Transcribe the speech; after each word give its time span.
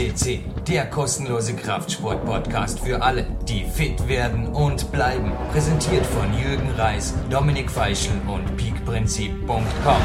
CC, 0.00 0.40
der 0.66 0.86
kostenlose 0.86 1.54
Kraftsport-Podcast 1.54 2.80
für 2.80 3.02
alle, 3.02 3.26
die 3.46 3.64
fit 3.64 4.08
werden 4.08 4.46
und 4.46 4.90
bleiben. 4.92 5.30
Präsentiert 5.52 6.06
von 6.06 6.26
Jürgen 6.32 6.70
Reis, 6.78 7.14
Dominik 7.28 7.70
Feischl 7.70 8.14
und 8.26 8.56
peakprinzip.com. 8.56 10.00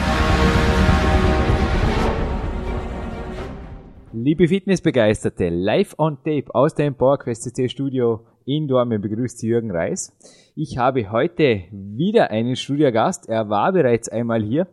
Liebe 4.11 4.49
Fitnessbegeisterte, 4.49 5.47
live 5.47 5.95
on 5.97 6.17
tape 6.17 6.53
aus 6.53 6.75
dem 6.75 6.95
PowerQuest 6.95 7.43
CC 7.43 7.69
Studio 7.69 8.27
in 8.43 8.67
Dortmund 8.67 9.01
begrüßt 9.01 9.43
Jürgen 9.43 9.71
Reis. 9.71 10.11
Ich 10.57 10.77
habe 10.77 11.09
heute 11.09 11.63
wieder 11.71 12.31
einen 12.31 12.57
Studiogast. 12.57 13.29
Er 13.29 13.49
war 13.49 13.71
bereits 13.71 14.09
einmal 14.09 14.43
hier 14.43 14.67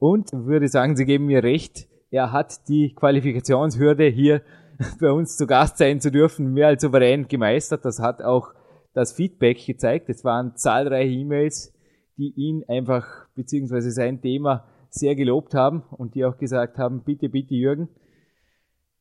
und 0.00 0.32
würde 0.32 0.66
sagen, 0.66 0.96
Sie 0.96 1.04
geben 1.04 1.26
mir 1.26 1.44
recht 1.44 1.86
er 2.14 2.30
hat 2.30 2.68
die 2.68 2.94
Qualifikationshürde 2.94 4.04
hier 4.04 4.42
bei 5.00 5.10
uns 5.10 5.36
zu 5.36 5.46
Gast 5.46 5.78
sein 5.78 6.00
zu 6.00 6.10
dürfen 6.10 6.52
mehr 6.52 6.68
als 6.68 6.82
souverän 6.82 7.28
gemeistert. 7.28 7.84
Das 7.84 7.98
hat 7.98 8.22
auch 8.22 8.54
das 8.92 9.12
Feedback 9.12 9.64
gezeigt. 9.64 10.08
Es 10.08 10.24
waren 10.24 10.56
zahlreiche 10.56 11.12
E-Mails, 11.12 11.72
die 12.16 12.32
ihn 12.36 12.64
einfach 12.68 13.06
beziehungsweise 13.34 13.90
sein 13.90 14.20
Thema 14.20 14.64
sehr 14.90 15.16
gelobt 15.16 15.54
haben 15.54 15.82
und 15.90 16.14
die 16.14 16.24
auch 16.24 16.38
gesagt 16.38 16.78
haben, 16.78 17.02
bitte, 17.02 17.28
bitte 17.28 17.54
Jürgen. 17.54 17.88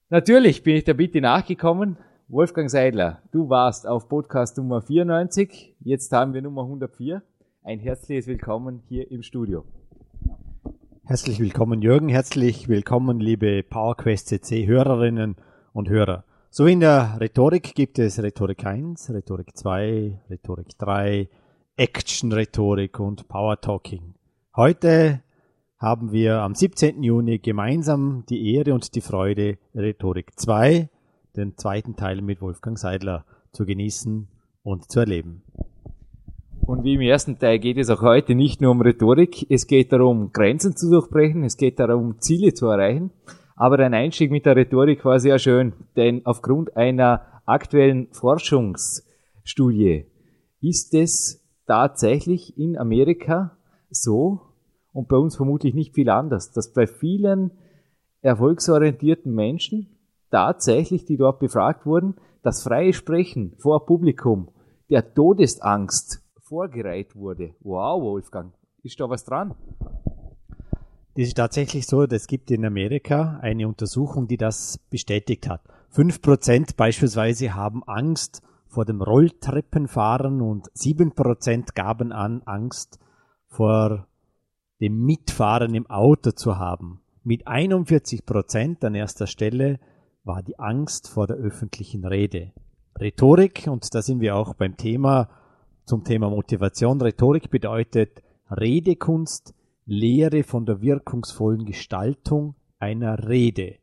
Natürlich 0.09 0.63
bin 0.63 0.75
ich 0.75 0.83
der 0.83 0.95
Bitte 0.95 1.21
nachgekommen. 1.21 1.97
Wolfgang 2.27 2.69
Seidler, 2.69 3.21
du 3.31 3.49
warst 3.49 3.85
auf 3.85 4.09
Podcast 4.09 4.57
Nummer 4.57 4.81
94, 4.81 5.75
jetzt 5.81 6.11
haben 6.11 6.33
wir 6.33 6.41
Nummer 6.41 6.63
104. 6.63 7.21
Ein 7.63 7.79
herzliches 7.79 8.27
Willkommen 8.27 8.81
hier 8.87 9.11
im 9.11 9.21
Studio. 9.21 9.65
Herzlich 11.03 11.39
willkommen 11.39 11.81
Jürgen, 11.81 12.09
herzlich 12.09 12.69
willkommen 12.69 13.19
liebe 13.19 13.61
PowerQuest 13.61 14.29
CC 14.29 14.65
Hörerinnen 14.65 15.35
und 15.73 15.89
Hörer. 15.89 16.23
So 16.49 16.67
wie 16.67 16.73
in 16.73 16.79
der 16.79 17.17
Rhetorik 17.19 17.73
gibt 17.75 17.99
es 17.99 18.21
Rhetorik 18.21 18.65
1, 18.65 19.09
Rhetorik 19.09 19.57
2, 19.57 20.21
Rhetorik 20.29 20.77
3, 20.77 21.27
Action-Rhetorik 21.75 22.99
und 22.99 23.27
Power 23.27 23.59
Talking. 23.59 24.13
Heute 24.55 25.21
haben 25.79 26.11
wir 26.11 26.41
am 26.41 26.53
17. 26.53 27.01
Juni 27.01 27.39
gemeinsam 27.39 28.23
die 28.29 28.53
Ehre 28.53 28.73
und 28.73 28.93
die 28.93 29.01
Freude, 29.01 29.57
Rhetorik 29.75 30.39
2, 30.39 30.89
den 31.35 31.57
zweiten 31.57 31.95
Teil 31.95 32.21
mit 32.21 32.41
Wolfgang 32.41 32.77
Seidler 32.77 33.25
zu 33.51 33.65
genießen 33.65 34.27
und 34.61 34.91
zu 34.91 34.99
erleben. 34.99 35.41
Und 36.65 36.83
wie 36.83 36.93
im 36.93 37.01
ersten 37.01 37.39
Teil 37.39 37.59
geht 37.59 37.77
es 37.77 37.89
auch 37.89 38.01
heute 38.01 38.35
nicht 38.35 38.61
nur 38.61 38.71
um 38.71 38.81
Rhetorik, 38.81 39.47
es 39.49 39.67
geht 39.67 39.91
darum, 39.91 40.31
Grenzen 40.31 40.77
zu 40.77 40.89
durchbrechen, 40.89 41.43
es 41.43 41.57
geht 41.57 41.79
darum, 41.79 42.21
Ziele 42.21 42.53
zu 42.53 42.67
erreichen. 42.67 43.11
Aber 43.55 43.79
ein 43.79 43.93
Einstieg 43.93 44.31
mit 44.31 44.45
der 44.45 44.55
Rhetorik 44.55 45.05
war 45.05 45.19
sehr 45.19 45.39
schön, 45.39 45.73
denn 45.95 46.25
aufgrund 46.25 46.75
einer 46.75 47.41
aktuellen 47.45 48.07
Forschungsstudie 48.11 50.05
ist 50.61 50.93
es 50.93 51.43
tatsächlich 51.67 52.57
in 52.57 52.77
Amerika 52.77 53.57
so 53.89 54.41
und 54.91 55.07
bei 55.07 55.17
uns 55.17 55.35
vermutlich 55.35 55.73
nicht 55.73 55.93
viel 55.93 56.09
anders, 56.09 56.51
dass 56.51 56.73
bei 56.73 56.87
vielen 56.87 57.51
erfolgsorientierten 58.21 59.33
Menschen 59.33 59.97
tatsächlich, 60.31 61.05
die 61.05 61.17
dort 61.17 61.39
befragt 61.39 61.85
wurden, 61.85 62.15
das 62.41 62.63
freie 62.63 62.93
Sprechen 62.93 63.55
vor 63.59 63.85
Publikum 63.85 64.49
der 64.89 65.13
Todesangst 65.13 66.21
vorgereiht 66.41 67.15
wurde. 67.15 67.55
Wow, 67.61 68.01
Wolfgang, 68.01 68.53
ist 68.83 68.99
da 68.99 69.09
was 69.09 69.23
dran? 69.23 69.55
Das 71.15 71.27
ist 71.27 71.35
tatsächlich 71.35 71.85
so, 71.85 72.03
es 72.03 72.25
gibt 72.25 72.49
in 72.49 72.65
Amerika 72.65 73.39
eine 73.41 73.67
Untersuchung, 73.67 74.27
die 74.27 74.37
das 74.37 74.79
bestätigt 74.89 75.47
hat. 75.47 75.61
Fünf 75.89 76.23
Prozent 76.23 76.75
beispielsweise 76.75 77.53
haben 77.53 77.83
Angst 77.83 78.41
vor 78.65 78.85
dem 78.85 78.99
Rolltreppenfahren 78.99 80.41
und 80.41 80.71
sieben 80.73 81.13
Prozent 81.13 81.75
gaben 81.75 82.11
an, 82.11 82.41
Angst 82.45 82.99
vor 83.47 84.07
dem 84.81 85.05
Mitfahren 85.05 85.75
im 85.75 85.87
Auto 85.87 86.31
zu 86.31 86.57
haben. 86.57 87.01
Mit 87.23 87.47
41 87.47 88.25
Prozent 88.25 88.83
an 88.83 88.95
erster 88.95 89.27
Stelle 89.27 89.79
war 90.23 90.41
die 90.41 90.57
Angst 90.57 91.07
vor 91.07 91.27
der 91.27 91.35
öffentlichen 91.35 92.05
Rede. 92.05 92.53
Rhetorik, 92.99 93.67
und 93.67 93.93
da 93.93 94.01
sind 94.01 94.19
wir 94.19 94.35
auch 94.35 94.55
beim 94.55 94.77
Thema 94.77 95.29
zum 95.85 96.03
Thema 96.03 96.31
Motivation. 96.31 96.99
Rhetorik 96.99 97.51
bedeutet 97.51 98.23
Redekunst, 98.49 99.53
Lehre 99.85 100.43
von 100.43 100.65
der 100.65 100.81
wirkungsvollen 100.81 101.65
Gestaltung 101.65 102.55
einer 102.79 103.27
Rede. 103.27 103.75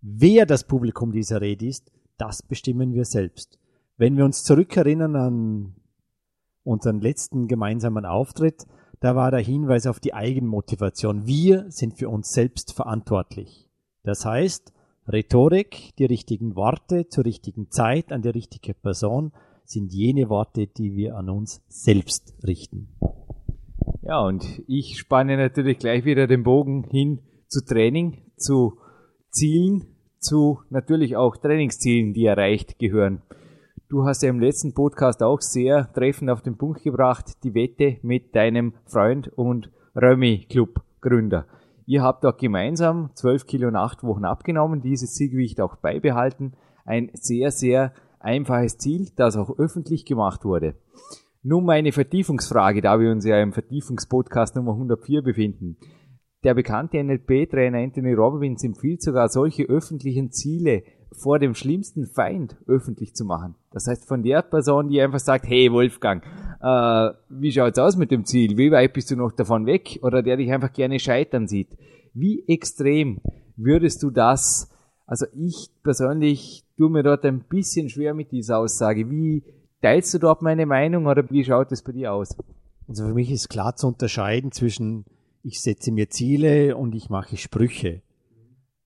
Wer 0.00 0.46
das 0.46 0.64
Publikum 0.64 1.12
dieser 1.12 1.40
Rede 1.40 1.66
ist, 1.66 1.92
das 2.16 2.42
bestimmen 2.42 2.92
wir 2.92 3.04
selbst. 3.04 3.58
Wenn 3.96 4.16
wir 4.16 4.24
uns 4.24 4.44
zurückerinnern 4.44 5.16
an 5.16 5.74
unseren 6.64 7.00
letzten 7.00 7.48
gemeinsamen 7.48 8.04
Auftritt, 8.04 8.66
da 9.00 9.14
war 9.14 9.30
der 9.30 9.40
Hinweis 9.40 9.86
auf 9.86 10.00
die 10.00 10.14
Eigenmotivation. 10.14 11.26
Wir 11.26 11.70
sind 11.70 11.98
für 11.98 12.08
uns 12.08 12.30
selbst 12.30 12.72
verantwortlich. 12.72 13.68
Das 14.02 14.24
heißt, 14.24 14.72
Rhetorik, 15.06 15.94
die 15.98 16.04
richtigen 16.04 16.56
Worte 16.56 17.08
zur 17.08 17.24
richtigen 17.24 17.70
Zeit 17.70 18.12
an 18.12 18.22
die 18.22 18.28
richtige 18.28 18.74
Person, 18.74 19.32
sind 19.64 19.92
jene 19.92 20.28
Worte, 20.28 20.66
die 20.66 20.96
wir 20.96 21.16
an 21.16 21.30
uns 21.30 21.62
selbst 21.68 22.34
richten. 22.44 22.88
Ja, 24.08 24.20
und 24.20 24.62
ich 24.66 24.96
spanne 24.96 25.36
natürlich 25.36 25.78
gleich 25.78 26.06
wieder 26.06 26.26
den 26.26 26.42
Bogen 26.42 26.84
hin 26.84 27.18
zu 27.46 27.62
Training, 27.62 28.22
zu 28.38 28.78
Zielen, 29.28 29.84
zu 30.18 30.60
natürlich 30.70 31.18
auch 31.18 31.36
Trainingszielen, 31.36 32.14
die 32.14 32.24
erreicht 32.24 32.78
gehören. 32.78 33.20
Du 33.90 34.06
hast 34.06 34.22
ja 34.22 34.30
im 34.30 34.40
letzten 34.40 34.72
Podcast 34.72 35.22
auch 35.22 35.42
sehr 35.42 35.92
treffend 35.92 36.30
auf 36.30 36.40
den 36.40 36.56
Punkt 36.56 36.82
gebracht, 36.82 37.44
die 37.44 37.54
Wette 37.54 37.98
mit 38.00 38.34
deinem 38.34 38.72
Freund 38.86 39.28
und 39.36 39.70
Römi 39.94 40.46
Club 40.48 40.80
Gründer. 41.02 41.44
Ihr 41.84 42.02
habt 42.02 42.24
auch 42.24 42.38
gemeinsam 42.38 43.10
12 43.12 43.44
Kilo 43.44 43.68
in 43.68 43.76
acht 43.76 44.02
Wochen 44.04 44.24
abgenommen, 44.24 44.80
dieses 44.80 45.12
Zielgewicht 45.12 45.60
auch 45.60 45.76
beibehalten. 45.76 46.54
Ein 46.86 47.10
sehr, 47.12 47.50
sehr 47.50 47.92
einfaches 48.20 48.78
Ziel, 48.78 49.10
das 49.16 49.36
auch 49.36 49.58
öffentlich 49.58 50.06
gemacht 50.06 50.46
wurde. 50.46 50.76
Nun 51.42 51.64
meine 51.64 51.92
Vertiefungsfrage, 51.92 52.82
da 52.82 52.98
wir 52.98 53.10
uns 53.10 53.24
ja 53.24 53.40
im 53.40 53.52
Vertiefungspodcast 53.52 54.56
Nummer 54.56 54.72
104 54.72 55.22
befinden. 55.22 55.76
Der 56.44 56.54
bekannte 56.54 57.02
NLP-Trainer 57.02 57.78
Anthony 57.78 58.12
Robbins 58.12 58.64
empfiehlt 58.64 59.02
sogar 59.02 59.28
solche 59.28 59.64
öffentlichen 59.64 60.30
Ziele 60.30 60.82
vor 61.12 61.38
dem 61.38 61.54
schlimmsten 61.54 62.06
Feind 62.06 62.56
öffentlich 62.66 63.14
zu 63.14 63.24
machen. 63.24 63.54
Das 63.70 63.86
heißt 63.86 64.06
von 64.06 64.22
der 64.22 64.42
Person, 64.42 64.88
die 64.88 65.00
einfach 65.00 65.20
sagt, 65.20 65.46
hey 65.46 65.72
Wolfgang, 65.72 66.24
äh, 66.60 67.10
wie 67.28 67.52
schaut's 67.52 67.78
aus 67.78 67.96
mit 67.96 68.10
dem 68.10 68.24
Ziel? 68.24 68.58
Wie 68.58 68.70
weit 68.70 68.92
bist 68.92 69.10
du 69.10 69.16
noch 69.16 69.32
davon 69.32 69.66
weg? 69.66 69.98
Oder 70.02 70.22
der 70.22 70.36
dich 70.36 70.52
einfach 70.52 70.72
gerne 70.72 70.98
scheitern 70.98 71.48
sieht. 71.48 71.76
Wie 72.14 72.44
extrem 72.46 73.20
würdest 73.56 74.02
du 74.02 74.10
das 74.10 74.70
also 75.08 75.24
ich 75.34 75.70
persönlich 75.82 76.64
tue 76.76 76.90
mir 76.90 77.02
dort 77.02 77.24
ein 77.24 77.40
bisschen 77.48 77.88
schwer 77.88 78.12
mit 78.12 78.30
dieser 78.30 78.58
Aussage. 78.58 79.10
Wie 79.10 79.42
teilst 79.82 80.14
du 80.14 80.18
dort 80.18 80.42
meine 80.42 80.66
Meinung 80.66 81.06
oder 81.06 81.28
wie 81.30 81.44
schaut 81.44 81.72
es 81.72 81.82
bei 81.82 81.92
dir 81.92 82.12
aus? 82.12 82.36
Also 82.88 83.06
für 83.06 83.14
mich 83.14 83.30
ist 83.30 83.48
klar 83.48 83.76
zu 83.76 83.86
unterscheiden 83.86 84.52
zwischen 84.52 85.04
ich 85.42 85.62
setze 85.62 85.92
mir 85.92 86.08
Ziele 86.10 86.76
und 86.76 86.94
ich 86.94 87.10
mache 87.10 87.36
Sprüche. 87.36 88.02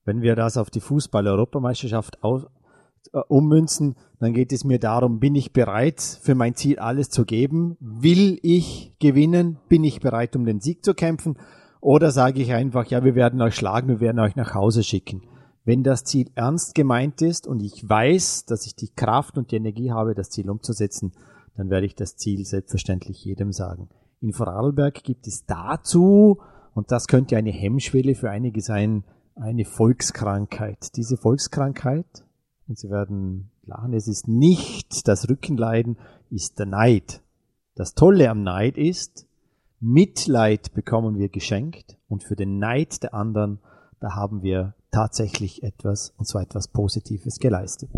Wenn 0.04 0.22
wir 0.22 0.36
das 0.36 0.56
auf 0.56 0.70
die 0.70 0.81
Fußball-Europameisterschaft 0.81 2.19
äh, 2.22 3.19
ummünzen, 3.28 3.97
dann 4.20 4.32
geht 4.32 4.52
es 4.52 4.64
mir 4.64 4.78
darum, 4.78 5.19
bin 5.19 5.34
ich 5.34 5.52
bereit, 5.52 6.00
für 6.00 6.34
mein 6.34 6.54
Ziel 6.54 6.78
alles 6.78 7.10
zu 7.10 7.25
geben? 7.25 7.76
Will 7.81 8.38
ich 8.42 8.94
gewinnen? 8.98 9.58
Bin 9.69 9.84
ich 9.84 10.00
bereit, 10.00 10.37
um 10.37 10.44
den 10.44 10.61
Sieg 10.61 10.84
zu 10.84 10.94
kämpfen? 10.94 11.37
Oder 11.81 12.11
sage 12.11 12.40
ich 12.43 12.52
einfach, 12.52 12.87
ja, 12.87 13.05
wir 13.05 13.14
werden 13.14 13.40
euch 13.40 13.56
schlagen, 13.56 13.88
wir 13.88 14.00
werden 14.00 14.20
euch 14.20 14.37
nach 14.37 14.55
Hause 14.55 14.84
schicken? 14.84 15.22
Wenn 15.64 15.85
das 15.85 16.05
Ziel 16.05 16.31
ernst 16.35 16.75
gemeint 16.75 17.23
ist 17.23 17.47
und 17.47 17.61
ich 17.61 17.88
weiß, 17.88 18.47
dass 18.47 18.67
ich 18.67 18.75
die 18.75 18.88
Kraft 18.88 19.38
und 19.38 19.53
die 19.53 19.56
Energie 19.56 19.93
habe, 19.93 20.14
das 20.14 20.31
Ziel 20.31 20.50
umzusetzen, 20.50 21.12
dann 21.56 21.70
werde 21.70 21.87
ich 21.87 21.94
das 21.94 22.17
Ziel 22.17 22.44
selbstverständlich 22.44 23.25
jedem 23.25 23.53
sagen. 23.53 23.88
In 24.20 24.32
Vorarlberg 24.32 25.03
gibt 25.05 25.26
es 25.26 25.47
dazu, 25.47 26.41
und 26.75 26.91
das 26.91 27.06
könnte 27.06 27.37
eine 27.37 27.53
Hemmschwelle 27.53 28.14
für 28.14 28.31
einige 28.31 28.61
sein, 28.61 29.05
eine 29.35 29.64
Volkskrankheit. 29.64 30.97
Diese 30.97 31.17
Volkskrankheit, 31.17 32.25
und 32.67 32.79
Sie 32.79 32.91
werden 32.91 33.50
lachen, 33.64 33.93
es 33.93 34.09
ist 34.09 34.26
nicht 34.29 35.06
das 35.06 35.29
Rückenleiden, 35.29 35.99
ist 36.31 36.59
der 36.59 36.67
Neid. 36.67 37.23
Das 37.75 37.94
Tolle 37.94 38.31
am 38.31 38.43
Neid 38.43 38.76
ist, 38.76 39.26
Mitleid 39.81 40.75
bekommen 40.75 41.19
wir 41.19 41.29
geschenkt 41.29 41.99
und 42.09 42.23
für 42.23 42.37
den 42.37 42.59
Neid 42.59 43.03
der 43.03 43.14
anderen, 43.14 43.59
da 44.00 44.14
haben 44.14 44.43
wir 44.43 44.75
tatsächlich 44.92 45.62
etwas, 45.64 46.14
und 46.18 46.26
zwar 46.26 46.42
etwas 46.42 46.68
Positives 46.68 47.38
geleistet. 47.38 47.90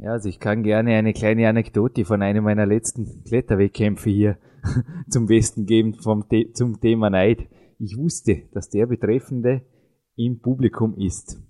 Ja, 0.00 0.12
also 0.12 0.28
ich 0.28 0.40
kann 0.40 0.62
gerne 0.62 0.94
eine 0.94 1.12
kleine 1.12 1.48
Anekdote 1.48 2.04
von 2.04 2.22
einem 2.22 2.44
meiner 2.44 2.64
letzten 2.64 3.24
Kletterwettkämpfe 3.24 4.08
hier 4.08 4.38
zum 5.10 5.26
Besten 5.26 5.66
geben 5.66 5.94
vom 5.94 6.24
zum 6.54 6.80
Thema 6.80 7.10
Neid. 7.10 7.48
Ich 7.78 7.98
wusste, 7.98 8.42
dass 8.52 8.70
der 8.70 8.86
Betreffende 8.86 9.62
im 10.14 10.40
Publikum 10.40 10.94
ist. 10.96 11.40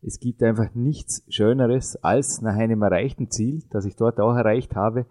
es 0.00 0.20
gibt 0.20 0.42
einfach 0.42 0.74
nichts 0.74 1.24
Schöneres, 1.28 1.96
als 1.96 2.40
nach 2.40 2.54
einem 2.54 2.82
erreichten 2.82 3.30
Ziel, 3.30 3.64
das 3.70 3.84
ich 3.84 3.96
dort 3.96 4.20
auch 4.20 4.34
erreicht 4.34 4.76
habe, 4.76 5.06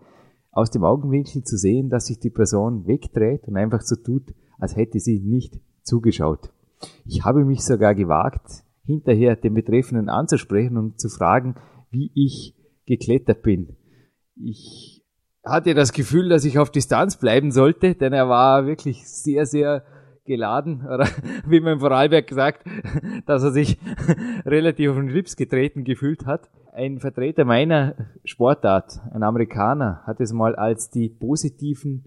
aus 0.51 0.71
dem 0.71 0.83
Augenwinkel 0.83 1.43
zu 1.43 1.57
sehen, 1.57 1.89
dass 1.89 2.05
sich 2.05 2.19
die 2.19 2.31
Person 2.31 2.87
wegdreht 2.87 3.47
und 3.47 3.57
einfach 3.57 3.81
so 3.81 3.95
tut, 3.95 4.33
als 4.57 4.75
hätte 4.75 4.99
sie 4.99 5.19
nicht 5.19 5.59
zugeschaut. 5.83 6.51
Ich 7.05 7.25
habe 7.25 7.43
mich 7.45 7.63
sogar 7.63 7.93
gewagt, 7.93 8.63
hinterher 8.87 9.35
den 9.35 9.53
Betreffenden 9.53 10.09
anzusprechen 10.09 10.77
und 10.77 10.99
zu 10.99 11.09
fragen, 11.09 11.55
wie 11.91 12.09
ich 12.15 12.55
geklettert 12.85 13.43
bin. 13.43 13.75
Ich 14.35 15.03
hatte 15.43 15.73
das 15.73 15.91
Gefühl, 15.91 16.29
dass 16.29 16.45
ich 16.45 16.57
auf 16.57 16.71
Distanz 16.71 17.17
bleiben 17.17 17.51
sollte, 17.51 17.95
denn 17.95 18.13
er 18.13 18.29
war 18.29 18.65
wirklich 18.65 19.07
sehr, 19.07 19.45
sehr 19.45 19.83
geladen, 20.25 20.81
oder 20.85 21.07
wie 21.45 21.59
man 21.59 21.73
in 21.73 21.79
Vorarlberg 21.79 22.29
sagt, 22.31 22.65
dass 23.25 23.43
er 23.43 23.51
sich 23.51 23.77
relativ 24.45 24.91
auf 24.91 24.97
den 24.97 25.09
Rips 25.09 25.35
getreten 25.35 25.83
gefühlt 25.83 26.25
hat. 26.25 26.49
Ein 26.73 26.99
Vertreter 26.99 27.43
meiner 27.43 27.95
Sportart, 28.23 29.01
ein 29.11 29.23
Amerikaner, 29.23 30.03
hat 30.05 30.21
es 30.21 30.31
mal 30.31 30.55
als 30.55 30.91
die 30.91 31.09
positiven 31.09 32.05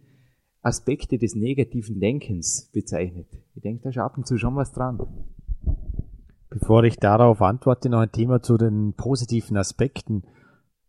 Aspekte 0.63 1.19
des 1.19 1.35
negativen 1.35 1.99
Denkens 1.99 2.71
bezeichnet. 2.73 3.27
Ich 3.55 3.63
denke, 3.63 3.83
da 3.83 3.89
ist 3.91 3.99
ab 3.99 4.17
und 4.17 4.27
zu 4.27 4.39
schon 4.39 4.55
was 4.55 4.73
dran. 4.73 4.99
Bevor 6.51 6.83
ich 6.83 6.97
darauf 6.97 7.41
antworte, 7.43 7.89
noch 7.89 8.01
ein 8.01 8.11
Thema 8.11 8.43
zu 8.43 8.57
den 8.57 8.93
positiven 8.95 9.57
Aspekten. 9.57 10.25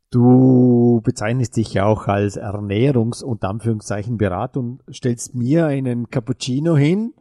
Du 0.10 1.02
bezeichnest 1.04 1.56
dich 1.56 1.74
ja 1.76 1.86
auch 1.86 2.08
als 2.08 2.38
Ernährungs- 2.38 3.24
und 3.24 3.46
Anführungszeichen 3.46 4.18
Berater 4.18 4.60
und 4.60 4.82
stellst 4.92 5.36
mir 5.36 5.68
einen 5.68 6.10
Cappuccino 6.10 6.76
hin, 6.76 7.14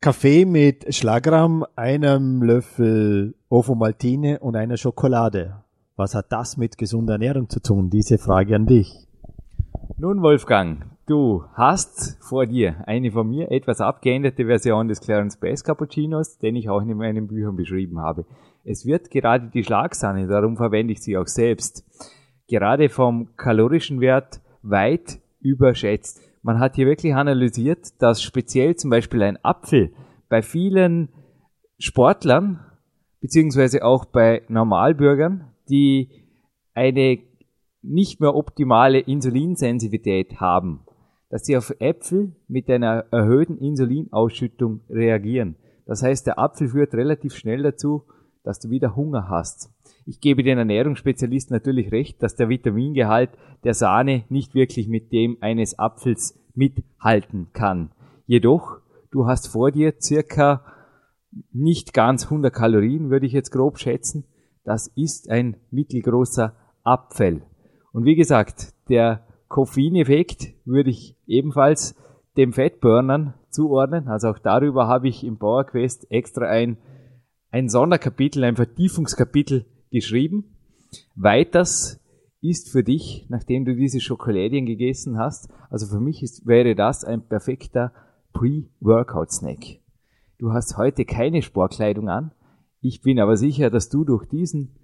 Kaffee 0.00 0.44
mit 0.44 0.92
Schlagrahm, 0.92 1.64
einem 1.76 2.42
Löffel 2.42 3.36
Ovomaltine 3.48 4.40
und 4.40 4.56
einer 4.56 4.76
Schokolade. 4.76 5.62
Was 5.94 6.16
hat 6.16 6.32
das 6.32 6.56
mit 6.56 6.76
gesunder 6.76 7.12
Ernährung 7.12 7.48
zu 7.48 7.60
tun? 7.60 7.88
Diese 7.88 8.18
Frage 8.18 8.56
an 8.56 8.66
dich. 8.66 9.06
Nun, 9.98 10.22
Wolfgang, 10.22 10.84
du 11.06 11.44
hast 11.54 12.18
vor 12.22 12.46
dir 12.46 12.84
eine 12.86 13.10
von 13.10 13.28
mir 13.28 13.50
etwas 13.50 13.80
abgeänderte 13.80 14.46
Version 14.46 14.88
des 14.88 15.00
Clarence 15.00 15.36
Bass 15.36 15.64
Cappuccinos, 15.64 16.38
den 16.38 16.56
ich 16.56 16.68
auch 16.68 16.82
in 16.82 16.96
meinen 16.96 17.26
Büchern 17.26 17.56
beschrieben 17.56 18.00
habe. 18.00 18.24
Es 18.64 18.86
wird 18.86 19.10
gerade 19.10 19.50
die 19.50 19.64
Schlagsahne, 19.64 20.26
darum 20.26 20.56
verwende 20.56 20.92
ich 20.92 21.02
sie 21.02 21.16
auch 21.16 21.26
selbst, 21.26 21.84
gerade 22.48 22.88
vom 22.88 23.36
kalorischen 23.36 24.00
Wert 24.00 24.40
weit 24.62 25.20
überschätzt. 25.40 26.20
Man 26.42 26.58
hat 26.58 26.76
hier 26.76 26.86
wirklich 26.86 27.14
analysiert, 27.14 28.00
dass 28.00 28.22
speziell 28.22 28.76
zum 28.76 28.90
Beispiel 28.90 29.22
ein 29.22 29.38
Apfel 29.44 29.92
bei 30.28 30.42
vielen 30.42 31.08
Sportlern, 31.78 32.60
beziehungsweise 33.20 33.84
auch 33.84 34.04
bei 34.04 34.42
Normalbürgern, 34.48 35.52
die 35.68 36.10
eine 36.74 37.18
nicht 37.82 38.20
mehr 38.20 38.34
optimale 38.34 39.00
Insulinsensitivität 39.00 40.40
haben, 40.40 40.80
dass 41.30 41.44
sie 41.44 41.56
auf 41.56 41.74
Äpfel 41.78 42.36
mit 42.48 42.70
einer 42.70 43.04
erhöhten 43.10 43.58
Insulinausschüttung 43.58 44.80
reagieren. 44.88 45.56
Das 45.86 46.02
heißt, 46.02 46.26
der 46.26 46.38
Apfel 46.38 46.68
führt 46.68 46.94
relativ 46.94 47.34
schnell 47.34 47.62
dazu, 47.62 48.04
dass 48.44 48.60
du 48.60 48.70
wieder 48.70 48.96
Hunger 48.96 49.28
hast. 49.28 49.70
Ich 50.04 50.20
gebe 50.20 50.42
den 50.42 50.58
Ernährungsspezialisten 50.58 51.54
natürlich 51.54 51.92
recht, 51.92 52.22
dass 52.22 52.34
der 52.34 52.48
Vitamingehalt 52.48 53.30
der 53.64 53.74
Sahne 53.74 54.24
nicht 54.28 54.54
wirklich 54.54 54.88
mit 54.88 55.12
dem 55.12 55.38
eines 55.40 55.78
Apfels 55.78 56.38
mithalten 56.54 57.48
kann. 57.52 57.92
Jedoch, 58.26 58.78
du 59.10 59.26
hast 59.26 59.48
vor 59.48 59.70
dir 59.70 59.94
circa 60.00 60.64
nicht 61.52 61.94
ganz 61.94 62.24
100 62.24 62.52
Kalorien, 62.52 63.10
würde 63.10 63.26
ich 63.26 63.32
jetzt 63.32 63.50
grob 63.50 63.78
schätzen. 63.78 64.24
Das 64.64 64.88
ist 64.88 65.30
ein 65.30 65.56
mittelgroßer 65.70 66.54
Apfel. 66.84 67.42
Und 67.92 68.04
wie 68.04 68.16
gesagt, 68.16 68.72
der 68.88 69.26
Koffeineffekt 69.48 70.54
würde 70.64 70.90
ich 70.90 71.16
ebenfalls 71.26 71.94
dem 72.36 72.52
Fettburnern 72.52 73.34
zuordnen. 73.50 74.08
Also 74.08 74.28
auch 74.28 74.38
darüber 74.38 74.88
habe 74.88 75.08
ich 75.08 75.24
im 75.24 75.38
PowerQuest 75.38 76.10
extra 76.10 76.46
ein, 76.46 76.78
ein 77.50 77.68
Sonderkapitel, 77.68 78.44
ein 78.44 78.56
Vertiefungskapitel 78.56 79.66
geschrieben. 79.90 80.56
Weiters 81.14 82.00
ist 82.40 82.70
für 82.70 82.82
dich, 82.82 83.26
nachdem 83.28 83.64
du 83.64 83.74
diese 83.74 84.00
Schokoladien 84.00 84.66
gegessen 84.66 85.18
hast, 85.18 85.48
also 85.70 85.86
für 85.86 86.00
mich 86.00 86.22
ist, 86.22 86.46
wäre 86.46 86.74
das 86.74 87.04
ein 87.04 87.22
perfekter 87.22 87.92
Pre-Workout-Snack. 88.32 89.80
Du 90.38 90.52
hast 90.52 90.76
heute 90.76 91.04
keine 91.04 91.42
Sportkleidung 91.42 92.08
an. 92.08 92.32
Ich 92.80 93.02
bin 93.02 93.20
aber 93.20 93.36
sicher, 93.36 93.70
dass 93.70 93.90
du 93.90 94.04
durch 94.04 94.26
diesen 94.26 94.74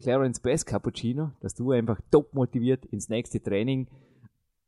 Clarence 0.00 0.40
Bass 0.40 0.64
Cappuccino, 0.64 1.32
dass 1.40 1.54
du 1.54 1.72
einfach 1.72 2.00
top 2.10 2.34
motiviert 2.34 2.84
ins 2.86 3.08
nächste 3.08 3.42
Training 3.42 3.86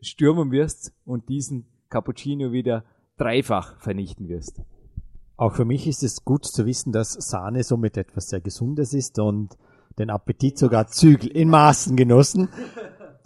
stürmen 0.00 0.50
wirst 0.50 0.92
und 1.04 1.28
diesen 1.28 1.66
Cappuccino 1.88 2.52
wieder 2.52 2.84
dreifach 3.16 3.76
vernichten 3.80 4.28
wirst. 4.28 4.60
Auch 5.36 5.54
für 5.54 5.64
mich 5.64 5.86
ist 5.86 6.02
es 6.02 6.24
gut 6.24 6.44
zu 6.44 6.66
wissen, 6.66 6.92
dass 6.92 7.12
Sahne 7.14 7.62
somit 7.64 7.96
etwas 7.96 8.28
sehr 8.28 8.40
Gesundes 8.40 8.94
ist 8.94 9.18
und 9.18 9.56
den 9.98 10.10
Appetit 10.10 10.58
sogar 10.58 10.86
Zügel 10.86 11.30
in 11.30 11.48
Maßen 11.48 11.96
genossen. 11.96 12.48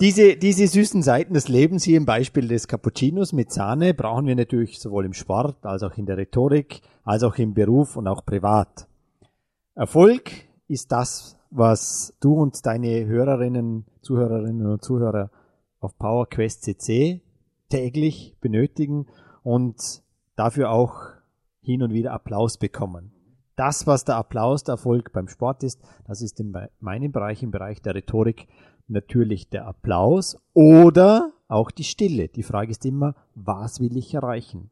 Diese, 0.00 0.36
diese 0.36 0.66
süßen 0.66 1.02
Seiten 1.02 1.34
des 1.34 1.48
Lebens 1.48 1.84
hier 1.84 1.96
im 1.96 2.04
Beispiel 2.04 2.48
des 2.48 2.68
Cappuccinos 2.68 3.32
mit 3.32 3.50
Sahne 3.52 3.94
brauchen 3.94 4.26
wir 4.26 4.36
natürlich 4.36 4.78
sowohl 4.78 5.06
im 5.06 5.14
Sport 5.14 5.64
als 5.64 5.82
auch 5.82 5.96
in 5.96 6.06
der 6.06 6.18
Rhetorik, 6.18 6.82
als 7.04 7.22
auch 7.22 7.36
im 7.36 7.54
Beruf 7.54 7.96
und 7.96 8.06
auch 8.06 8.24
privat. 8.24 8.86
Erfolg 9.74 10.30
ist 10.68 10.92
das, 10.92 11.38
was 11.56 12.14
du 12.20 12.34
und 12.34 12.64
deine 12.66 13.06
Hörerinnen, 13.06 13.86
Zuhörerinnen 14.02 14.66
und 14.66 14.82
Zuhörer 14.84 15.30
auf 15.80 15.96
PowerQuest 15.98 16.62
CC 16.62 17.22
täglich 17.68 18.36
benötigen 18.40 19.06
und 19.42 20.02
dafür 20.36 20.70
auch 20.70 21.10
hin 21.60 21.82
und 21.82 21.92
wieder 21.92 22.12
Applaus 22.12 22.58
bekommen 22.58 23.12
das, 23.56 23.86
was 23.86 24.04
der 24.04 24.16
Applaus 24.16 24.62
der 24.62 24.74
Erfolg 24.74 25.12
beim 25.12 25.28
Sport 25.28 25.64
ist, 25.64 25.80
das 26.06 26.22
ist 26.22 26.38
in 26.38 26.54
meinem 26.78 27.10
Bereich, 27.10 27.42
im 27.42 27.50
Bereich 27.50 27.82
der 27.82 27.94
Rhetorik, 27.94 28.46
natürlich 28.86 29.48
der 29.48 29.66
Applaus 29.66 30.36
oder 30.52 31.32
auch 31.48 31.70
die 31.70 31.84
Stille. 31.84 32.28
Die 32.28 32.42
Frage 32.42 32.70
ist 32.70 32.84
immer, 32.84 33.14
was 33.34 33.80
will 33.80 33.96
ich 33.96 34.14
erreichen? 34.14 34.70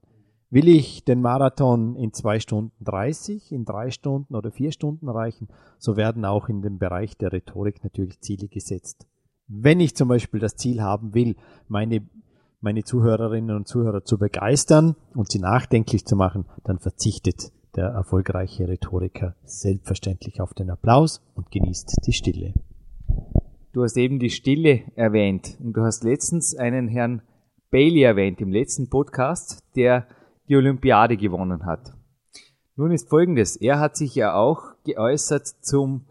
Will 0.54 0.68
ich 0.68 1.02
den 1.02 1.20
Marathon 1.20 1.96
in 1.96 2.12
zwei 2.12 2.38
Stunden 2.38 2.84
30, 2.84 3.50
in 3.50 3.64
drei 3.64 3.90
Stunden 3.90 4.36
oder 4.36 4.52
vier 4.52 4.70
Stunden 4.70 5.08
erreichen, 5.08 5.48
so 5.78 5.96
werden 5.96 6.24
auch 6.24 6.48
in 6.48 6.62
dem 6.62 6.78
Bereich 6.78 7.16
der 7.16 7.32
Rhetorik 7.32 7.82
natürlich 7.82 8.20
Ziele 8.20 8.46
gesetzt. 8.46 9.08
Wenn 9.48 9.80
ich 9.80 9.96
zum 9.96 10.06
Beispiel 10.06 10.38
das 10.38 10.54
Ziel 10.54 10.80
haben 10.80 11.12
will, 11.12 11.34
meine, 11.66 12.06
meine 12.60 12.84
Zuhörerinnen 12.84 13.56
und 13.56 13.66
Zuhörer 13.66 14.04
zu 14.04 14.16
begeistern 14.16 14.94
und 15.16 15.28
sie 15.28 15.40
nachdenklich 15.40 16.04
zu 16.04 16.14
machen, 16.14 16.44
dann 16.62 16.78
verzichtet 16.78 17.50
der 17.74 17.86
erfolgreiche 17.86 18.68
Rhetoriker 18.68 19.34
selbstverständlich 19.42 20.40
auf 20.40 20.54
den 20.54 20.70
Applaus 20.70 21.20
und 21.34 21.50
genießt 21.50 21.96
die 22.06 22.12
Stille. 22.12 22.54
Du 23.72 23.82
hast 23.82 23.96
eben 23.96 24.20
die 24.20 24.30
Stille 24.30 24.82
erwähnt 24.94 25.58
und 25.60 25.72
du 25.72 25.82
hast 25.82 26.04
letztens 26.04 26.54
einen 26.54 26.86
Herrn 26.86 27.22
Bailey 27.72 28.02
erwähnt 28.02 28.40
im 28.40 28.52
letzten 28.52 28.88
Podcast, 28.88 29.64
der 29.74 30.06
die 30.48 30.56
Olympiade 30.56 31.16
gewonnen 31.16 31.64
hat. 31.64 31.94
Nun 32.76 32.90
ist 32.90 33.08
folgendes, 33.08 33.56
er 33.56 33.78
hat 33.78 33.96
sich 33.96 34.14
ja 34.14 34.34
auch 34.34 34.74
geäußert 34.84 35.46
zum 35.46 36.06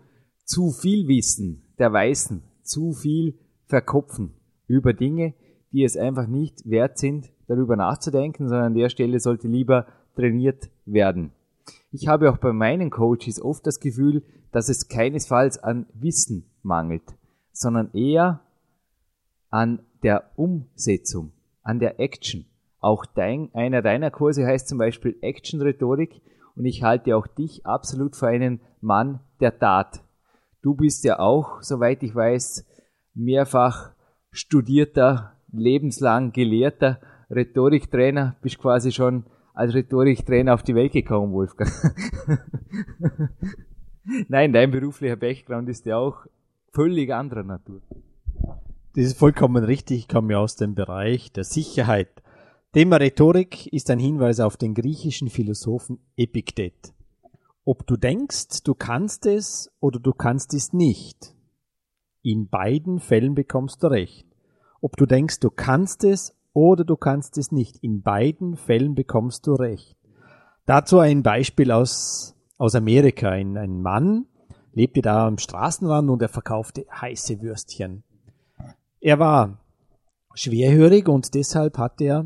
zu 0.46 0.72
viel 0.72 1.08
Wissen 1.08 1.64
der 1.78 1.92
Weißen, 1.92 2.44
zu 2.62 2.94
viel 2.94 3.38
Verkopfen 3.66 4.34
über 4.68 4.94
Dinge, 4.94 5.34
die 5.72 5.84
es 5.84 5.98
einfach 5.98 6.28
nicht 6.28 6.70
wert 6.70 6.98
sind, 6.98 7.32
darüber 7.48 7.76
nachzudenken, 7.76 8.48
sondern 8.48 8.68
an 8.68 8.74
der 8.76 8.90
Stelle 8.90 9.20
sollte 9.20 9.48
lieber 9.48 9.88
trainiert 10.16 10.70
werden. 10.86 11.32
Ich 11.92 12.08
habe 12.08 12.32
auch 12.32 12.38
bei 12.38 12.54
meinen 12.54 12.90
Coaches 12.90 13.42
oft 13.42 13.66
das 13.66 13.80
Gefühl, 13.80 14.24
dass 14.52 14.70
es 14.70 14.88
keinesfalls 14.88 15.58
an 15.58 15.88
Wissen 15.94 16.46
mangelt, 16.62 17.04
sondern 17.52 17.92
eher 17.94 18.42
an 19.50 19.80
der 20.04 20.32
Umsetzung, 20.36 21.32
an 21.62 21.80
der 21.80 22.00
Action. 22.00 22.46
Auch 22.84 23.06
dein, 23.06 23.50
einer 23.54 23.82
deiner 23.82 24.12
Kurse 24.12 24.46
heißt 24.46 24.68
zum 24.68 24.78
Beispiel 24.78 25.16
Action-Rhetorik 25.22 26.22
und 26.58 26.66
ich 26.66 26.84
halte 26.84 27.16
auch 27.16 27.28
dich 27.28 27.66
absolut 27.66 28.18
für 28.18 28.28
einen 28.28 28.60
Mann 28.82 29.22
der 29.40 29.58
Tat. 29.58 30.04
Du 30.62 30.76
bist 30.76 31.06
ja 31.06 31.18
auch, 31.18 31.62
soweit 31.62 32.04
ich 32.04 32.14
weiß, 32.14 32.68
mehrfach 33.14 33.92
studierter, 34.32 35.32
lebenslang 35.54 36.34
gelehrter 36.34 37.00
Rhetoriktrainer, 37.30 38.36
bist 38.42 38.60
quasi 38.60 38.92
schon 38.92 39.28
als 39.54 39.74
Rhetoriktrainer 39.74 40.54
auf 40.54 40.64
die 40.64 40.76
Welt 40.76 40.92
gekommen, 40.92 41.32
Wolfgang. 41.32 41.72
Nein, 44.28 44.52
dein 44.52 44.72
beruflicher 44.72 45.16
Background 45.16 45.70
ist 45.70 45.86
ja 45.86 45.96
auch 45.96 46.26
völlig 46.74 47.14
anderer 47.14 47.44
Natur. 47.44 47.82
Das 48.94 49.06
ist 49.06 49.18
vollkommen 49.18 49.64
richtig. 49.64 50.00
Ich 50.00 50.08
komme 50.10 50.34
ja 50.34 50.40
aus 50.40 50.58
dem 50.58 50.76
Bereich 50.76 51.32
der 51.32 51.46
Sicherheit. 51.46 52.10
Thema 52.74 52.96
Rhetorik 52.98 53.68
ist 53.68 53.92
ein 53.92 54.00
Hinweis 54.00 54.40
auf 54.40 54.58
den 54.58 54.74
griechischen 54.74 55.30
Philosophen 55.30 56.00
Epiktet. 56.18 56.96
Ob 57.66 57.86
du 57.86 57.98
denkst, 57.98 58.64
du 58.64 58.74
kannst 58.74 59.28
es 59.28 59.72
oder 59.80 60.00
du 60.00 60.12
kannst 60.12 60.56
es 60.56 60.74
nicht. 60.74 61.36
In 62.24 62.50
beiden 62.50 63.00
Fällen 63.00 63.36
bekommst 63.36 63.84
du 63.84 63.88
recht. 63.90 64.26
Ob 64.82 64.98
du 64.98 65.06
denkst, 65.06 65.40
du 65.40 65.52
kannst 65.52 66.04
es 66.04 66.36
oder 66.54 66.84
du 66.84 66.96
kannst 66.96 67.38
es 67.38 67.52
nicht. 67.52 67.78
In 67.84 68.02
beiden 68.02 68.56
Fällen 68.56 68.96
bekommst 68.96 69.46
du 69.46 69.54
recht. 69.54 69.96
Dazu 70.66 70.98
ein 70.98 71.22
Beispiel 71.22 71.72
aus, 71.72 72.36
aus 72.58 72.74
Amerika. 72.74 73.30
Ein, 73.30 73.56
ein 73.56 73.84
Mann 73.84 74.26
lebte 74.72 75.04
da 75.04 75.28
am 75.28 75.38
Straßenrand 75.38 76.10
und 76.10 76.24
er 76.24 76.30
verkaufte 76.30 76.88
heiße 76.90 77.40
Würstchen. 77.40 78.02
Er 79.00 79.20
war 79.20 79.60
schwerhörig 80.34 81.08
und 81.08 81.36
deshalb 81.36 81.78
hatte 81.78 82.06
er 82.06 82.26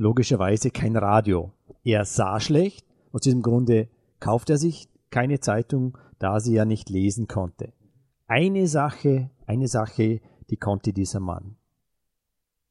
logischerweise 0.00 0.70
kein 0.70 0.96
Radio. 0.96 1.52
Er 1.84 2.06
sah 2.06 2.40
schlecht, 2.40 2.86
aus 3.12 3.20
diesem 3.20 3.42
Grunde 3.42 3.88
kaufte 4.18 4.54
er 4.54 4.58
sich 4.58 4.88
keine 5.10 5.40
Zeitung, 5.40 5.98
da 6.18 6.40
sie 6.40 6.54
ja 6.54 6.64
nicht 6.64 6.88
lesen 6.88 7.28
konnte. 7.28 7.74
Eine 8.26 8.66
Sache, 8.66 9.30
eine 9.46 9.68
Sache, 9.68 10.20
die 10.48 10.56
konnte 10.56 10.94
dieser 10.94 11.20
Mann. 11.20 11.56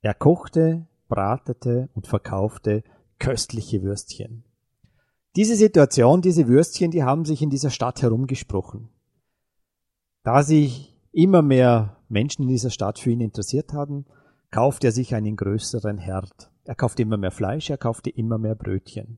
Er 0.02 0.16
kochte, 0.16 0.88
bratete 1.08 1.90
und 1.94 2.08
verkaufte 2.08 2.84
köstliche 3.20 3.84
Würstchen. 3.84 4.44
Diese 5.36 5.56
Situation, 5.56 6.22
diese 6.22 6.48
Würstchen, 6.48 6.90
die 6.90 7.04
haben 7.04 7.26
sich 7.26 7.44
in 7.44 7.52
dieser 7.52 7.70
Stadt 7.70 8.02
herumgesprochen. 8.02 8.90
Da 10.24 10.42
sich 10.42 10.98
immer 11.12 11.44
mehr 11.44 11.98
Menschen 12.08 12.44
in 12.44 12.50
dieser 12.50 12.72
Stadt 12.72 12.98
für 12.98 13.12
ihn 13.12 13.22
interessiert 13.22 13.74
hatten, 13.74 14.06
kaufte 14.50 14.88
er 14.88 14.94
sich 14.94 15.14
einen 15.14 15.36
größeren 15.36 16.00
Herd. 16.00 16.50
Er 16.70 16.76
kaufte 16.76 17.02
immer 17.02 17.18
mehr 17.18 17.32
Fleisch, 17.32 17.72
er 17.72 17.80
kaufte 17.80 18.12
immer 18.12 18.38
mehr 18.38 18.54
Brötchen. 18.54 19.18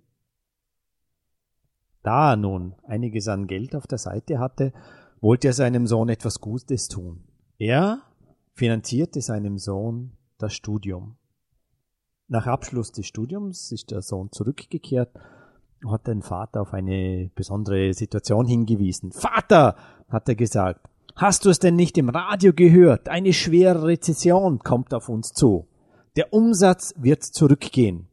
Da 2.01 2.31
er 2.31 2.35
nun 2.37 2.75
einiges 2.87 3.27
an 3.27 3.45
Geld 3.45 3.75
auf 3.75 3.87
der 3.87 3.97
Seite 3.97 4.39
hatte, 4.39 4.71
wollte 5.19 5.49
er 5.49 5.53
seinem 5.53 5.85
Sohn 5.85 6.07
etwas 6.07 6.39
Gutes 6.39 6.87
tun. 6.87 7.25
Er 7.57 8.03
finanzierte 8.53 9.19
seinem 9.19 9.57
Sohn 9.57 10.13
das 10.37 10.53
Studium. 10.53 11.17
Nach 12.29 12.47
Abschluss 12.47 12.93
des 12.93 13.07
Studiums 13.07 13.73
ist 13.73 13.91
der 13.91 14.01
Sohn 14.01 14.31
zurückgekehrt 14.31 15.13
und 15.83 15.91
hat 15.91 16.07
den 16.07 16.21
Vater 16.21 16.61
auf 16.61 16.73
eine 16.73 17.31
besondere 17.35 17.93
Situation 17.93 18.45
hingewiesen. 18.47 19.11
Vater, 19.11 19.75
hat 20.07 20.29
er 20.29 20.35
gesagt, 20.35 20.87
hast 21.17 21.43
du 21.43 21.49
es 21.49 21.59
denn 21.59 21.75
nicht 21.75 21.97
im 21.97 22.07
Radio 22.07 22.53
gehört? 22.53 23.09
Eine 23.09 23.33
schwere 23.33 23.87
Rezession 23.87 24.59
kommt 24.59 24.93
auf 24.93 25.09
uns 25.09 25.33
zu. 25.33 25.67
Der 26.17 26.33
Umsatz 26.33 26.93
wird 26.97 27.23
zurückgehen. 27.23 28.07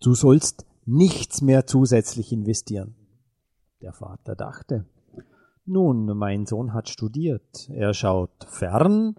Du 0.00 0.14
sollst 0.14 0.64
nichts 0.86 1.42
mehr 1.42 1.66
zusätzlich 1.66 2.32
investieren. 2.32 2.94
Der 3.82 3.92
Vater 3.92 4.34
dachte, 4.34 4.86
nun, 5.64 6.06
mein 6.16 6.46
Sohn 6.46 6.72
hat 6.72 6.88
studiert. 6.88 7.68
Er 7.68 7.94
schaut 7.94 8.44
fern, 8.48 9.16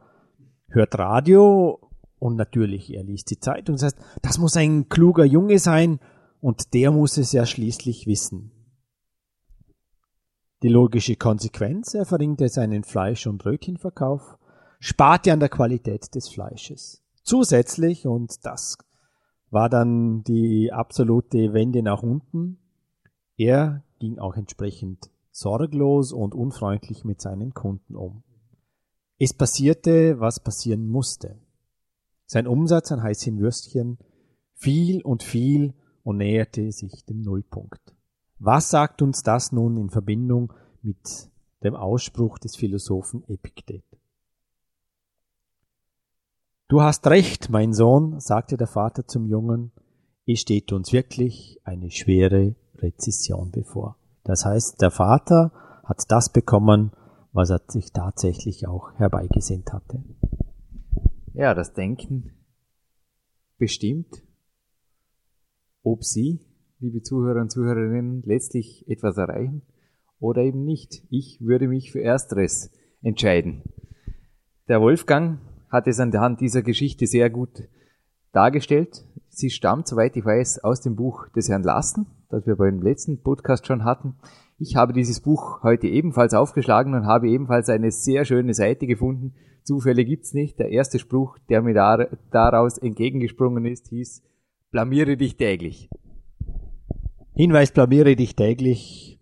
hört 0.68 0.98
Radio 0.98 1.80
und 2.18 2.36
natürlich, 2.36 2.94
er 2.94 3.04
liest 3.04 3.30
die 3.30 3.40
Zeitung. 3.40 3.76
Das 3.76 3.84
heißt, 3.84 3.98
das 4.22 4.38
muss 4.40 4.58
ein 4.58 4.90
kluger 4.90 5.26
Junge 5.26 5.60
sein 5.60 6.00
und 6.42 6.74
der 6.74 6.92
muss 6.92 7.18
es 7.18 7.34
ja 7.34 7.46
schließlich 7.46 8.08
wissen. 8.08 8.52
Die 10.64 10.70
logische 10.70 11.18
Konsequenz, 11.18 11.94
er 11.94 12.06
verringerte 12.06 12.50
seinen 12.50 12.84
Fleisch- 12.84 13.28
und 13.28 13.38
Brötchenverkauf, 13.38 14.38
sparte 14.80 15.32
an 15.32 15.40
der 15.40 15.50
Qualität 15.50 16.16
des 16.16 16.30
Fleisches. 16.30 17.03
Zusätzlich, 17.24 18.06
und 18.06 18.46
das 18.46 18.78
war 19.50 19.70
dann 19.70 20.24
die 20.24 20.72
absolute 20.72 21.54
Wende 21.54 21.82
nach 21.82 22.04
unten, 22.04 22.60
er 23.38 23.84
ging 24.00 24.20
auch 24.20 24.36
entsprechend 24.36 25.10
sorglos 25.32 26.12
und 26.12 26.36
unfreundlich 26.36 27.04
mit 27.04 27.22
seinen 27.22 27.54
Kunden 27.54 27.96
um. 27.96 28.24
Es 29.18 29.34
passierte, 29.34 30.20
was 30.20 30.40
passieren 30.40 30.88
musste. 30.88 31.40
Sein 32.26 32.48
Umsatz 32.48 32.92
an 32.92 33.02
heißen 33.02 33.40
Würstchen 33.40 33.98
fiel 34.54 35.02
und 35.02 35.24
fiel 35.24 35.74
und 36.04 36.18
näherte 36.18 36.72
sich 36.72 37.06
dem 37.06 37.22
Nullpunkt. 37.22 37.96
Was 38.40 38.70
sagt 38.70 39.02
uns 39.02 39.24
das 39.24 39.52
nun 39.52 39.78
in 39.78 39.90
Verbindung 39.90 40.52
mit 40.82 41.30
dem 41.64 41.76
Ausspruch 41.76 42.38
des 42.40 42.56
Philosophen 42.56 43.24
Epiktet? 43.28 43.86
Du 46.74 46.82
hast 46.82 47.06
recht, 47.06 47.52
mein 47.52 47.72
Sohn, 47.72 48.20
sagte 48.20 48.58
der 48.58 48.66
Vater 48.66 49.06
zum 49.06 49.28
Jungen, 49.28 49.72
es 50.26 50.40
steht 50.40 50.74
uns 50.74 50.92
wirklich 50.92 51.62
eine 51.64 51.92
schwere 51.92 52.56
Rezession 52.78 53.52
bevor. 53.52 54.00
Das 54.24 54.44
heißt, 54.44 54.82
der 54.82 54.90
Vater 54.90 55.52
hat 55.84 56.02
das 56.08 56.32
bekommen, 56.32 56.92
was 57.32 57.52
er 57.52 57.62
sich 57.68 57.92
tatsächlich 57.92 58.68
auch 58.68 58.92
herbeigesehnt 58.96 59.72
hatte. 59.72 60.04
Ja, 61.36 61.54
das 61.54 61.74
Denken 61.74 62.32
bestimmt, 63.60 64.24
ob 65.84 66.04
Sie, 66.04 66.40
liebe 66.80 67.04
Zuhörer 67.04 67.42
und 67.42 67.52
Zuhörerinnen, 67.52 68.24
letztlich 68.26 68.84
etwas 68.88 69.18
erreichen 69.18 69.62
oder 70.18 70.42
eben 70.42 70.64
nicht. 70.64 71.04
Ich 71.12 71.40
würde 71.40 71.68
mich 71.68 71.92
für 71.92 72.02
Ersteres 72.02 72.72
entscheiden. 73.04 73.62
Der 74.68 74.82
Wolfgang 74.82 75.40
hat 75.74 75.88
es 75.88 76.00
an 76.00 76.12
der 76.12 76.22
Hand 76.22 76.40
dieser 76.40 76.62
Geschichte 76.62 77.08
sehr 77.08 77.30
gut 77.30 77.68
dargestellt. 78.32 79.04
Sie 79.28 79.50
stammt, 79.50 79.88
soweit 79.88 80.16
ich 80.16 80.24
weiß, 80.24 80.64
aus 80.64 80.80
dem 80.80 80.96
Buch 80.96 81.28
des 81.30 81.50
Herrn 81.50 81.64
Lassen, 81.64 82.06
das 82.30 82.46
wir 82.46 82.56
beim 82.56 82.82
letzten 82.82 83.22
Podcast 83.22 83.68
schon 83.68 83.84
hatten. 83.84 84.16
Ich 84.60 84.76
habe 84.76 84.94
dieses 84.94 85.20
Buch 85.20 85.64
heute 85.64 85.88
ebenfalls 85.88 86.34
aufgeschlagen 86.34 86.94
und 86.94 87.06
habe 87.06 87.28
ebenfalls 87.28 87.68
eine 87.70 87.92
sehr 87.92 88.24
schöne 88.24 88.54
Seite 88.54 88.88
gefunden. 88.88 89.34
Zufälle 89.64 90.06
gibt's 90.06 90.34
nicht. 90.34 90.60
Der 90.60 90.70
erste 90.70 91.00
Spruch, 91.00 91.38
der 91.50 91.62
mir 91.62 91.74
daraus 92.32 92.78
entgegengesprungen 92.78 93.66
ist, 93.66 93.88
hieß, 93.88 94.22
blamiere 94.72 95.18
dich 95.18 95.36
täglich. 95.36 95.90
Hinweis, 97.34 97.72
blamiere 97.72 98.16
dich 98.16 98.36
täglich 98.36 99.14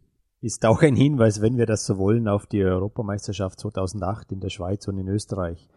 ist 0.41 0.65
auch 0.65 0.81
ein 0.81 0.95
Hinweis, 0.95 1.41
wenn 1.41 1.57
wir 1.57 1.67
das 1.67 1.85
so 1.85 1.99
wollen, 1.99 2.27
auf 2.27 2.47
die 2.47 2.63
Europameisterschaft 2.63 3.59
2008 3.59 4.31
in 4.31 4.39
der 4.39 4.49
Schweiz 4.49 4.87
und 4.87 4.97
in 4.97 5.07
Österreich. 5.07 5.69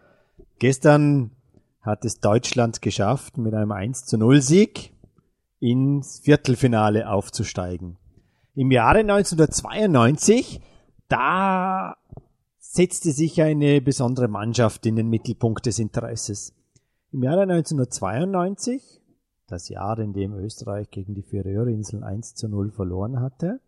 Gestern 0.59 1.31
hat 1.81 2.05
es 2.05 2.21
Deutschland 2.21 2.81
geschafft, 2.81 3.39
mit 3.39 3.55
einem 3.55 3.73
1 3.73 4.07
zu 4.07 4.17
0 4.17 4.41
Sieg 4.41 4.93
ins 5.61 6.21
Viertelfinale 6.21 7.09
aufzusteigen. 7.09 7.99
Im 8.55 8.71
Jahre 8.71 9.01
1992, 9.01 10.61
da 11.09 11.97
setzte 12.59 13.13
sich 13.13 13.43
eine 13.43 13.81
besondere 13.81 14.29
Mannschaft 14.29 14.87
in 14.87 14.97
den 14.97 15.09
Mittelpunkt 15.09 15.67
des 15.67 15.79
Interesses. 15.79 16.55
Im 17.13 17.23
Jahre 17.23 17.43
1992, 17.43 19.01
das 19.47 19.69
Jahr, 19.69 19.99
in 19.99 20.13
dem 20.13 20.35
Österreich 20.35 20.91
gegen 20.91 21.15
die 21.15 21.23
Färöerinseln 21.23 22.03
1 22.03 22.35
zu 22.35 22.49
0 22.49 22.71
verloren 22.71 23.21
hatte, 23.21 23.61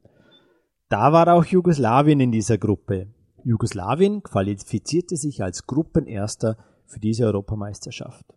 da 0.88 1.12
war 1.12 1.32
auch 1.32 1.44
Jugoslawien 1.44 2.20
in 2.20 2.32
dieser 2.32 2.58
Gruppe. 2.58 3.08
Jugoslawien 3.47 4.25
qualifizierte 4.25 5.17
sich 5.17 5.41
als 5.41 5.69
Gruppenerster 5.69 6.57
für 6.85 6.99
diese 6.99 7.26
Europameisterschaft. 7.26 8.35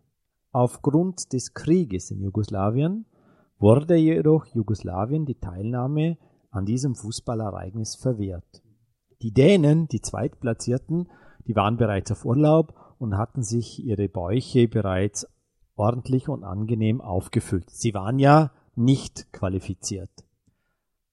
Aufgrund 0.52 1.32
des 1.32 1.52
Krieges 1.52 2.12
in 2.12 2.20
Jugoslawien 2.20 3.06
wurde 3.58 3.96
jedoch 3.96 4.46
Jugoslawien 4.46 5.26
die 5.26 5.34
Teilnahme 5.34 6.16
an 6.52 6.64
diesem 6.64 6.94
Fußballereignis 6.94 7.96
verwehrt. 7.96 8.62
Die 9.20 9.32
Dänen, 9.32 9.88
die 9.88 10.00
Zweitplatzierten, 10.00 11.08
die 11.44 11.56
waren 11.56 11.76
bereits 11.76 12.12
auf 12.12 12.24
Urlaub 12.24 12.72
und 13.00 13.18
hatten 13.18 13.42
sich 13.42 13.84
ihre 13.84 14.08
Bäuche 14.08 14.68
bereits 14.68 15.26
ordentlich 15.74 16.28
und 16.28 16.44
angenehm 16.44 17.00
aufgefüllt. 17.00 17.68
Sie 17.68 17.94
waren 17.94 18.20
ja 18.20 18.52
nicht 18.76 19.32
qualifiziert. 19.32 20.10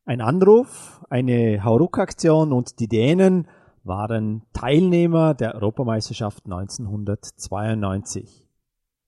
Ein 0.05 0.21
Anruf, 0.21 1.03
eine 1.09 1.63
Hauruck-Aktion 1.63 2.53
und 2.53 2.79
die 2.79 2.87
Dänen 2.87 3.47
waren 3.87 4.43
Teilnehmer 4.53 5.33
der 5.33 5.55
Europameisterschaft 5.55 6.45
1992. 6.45 8.45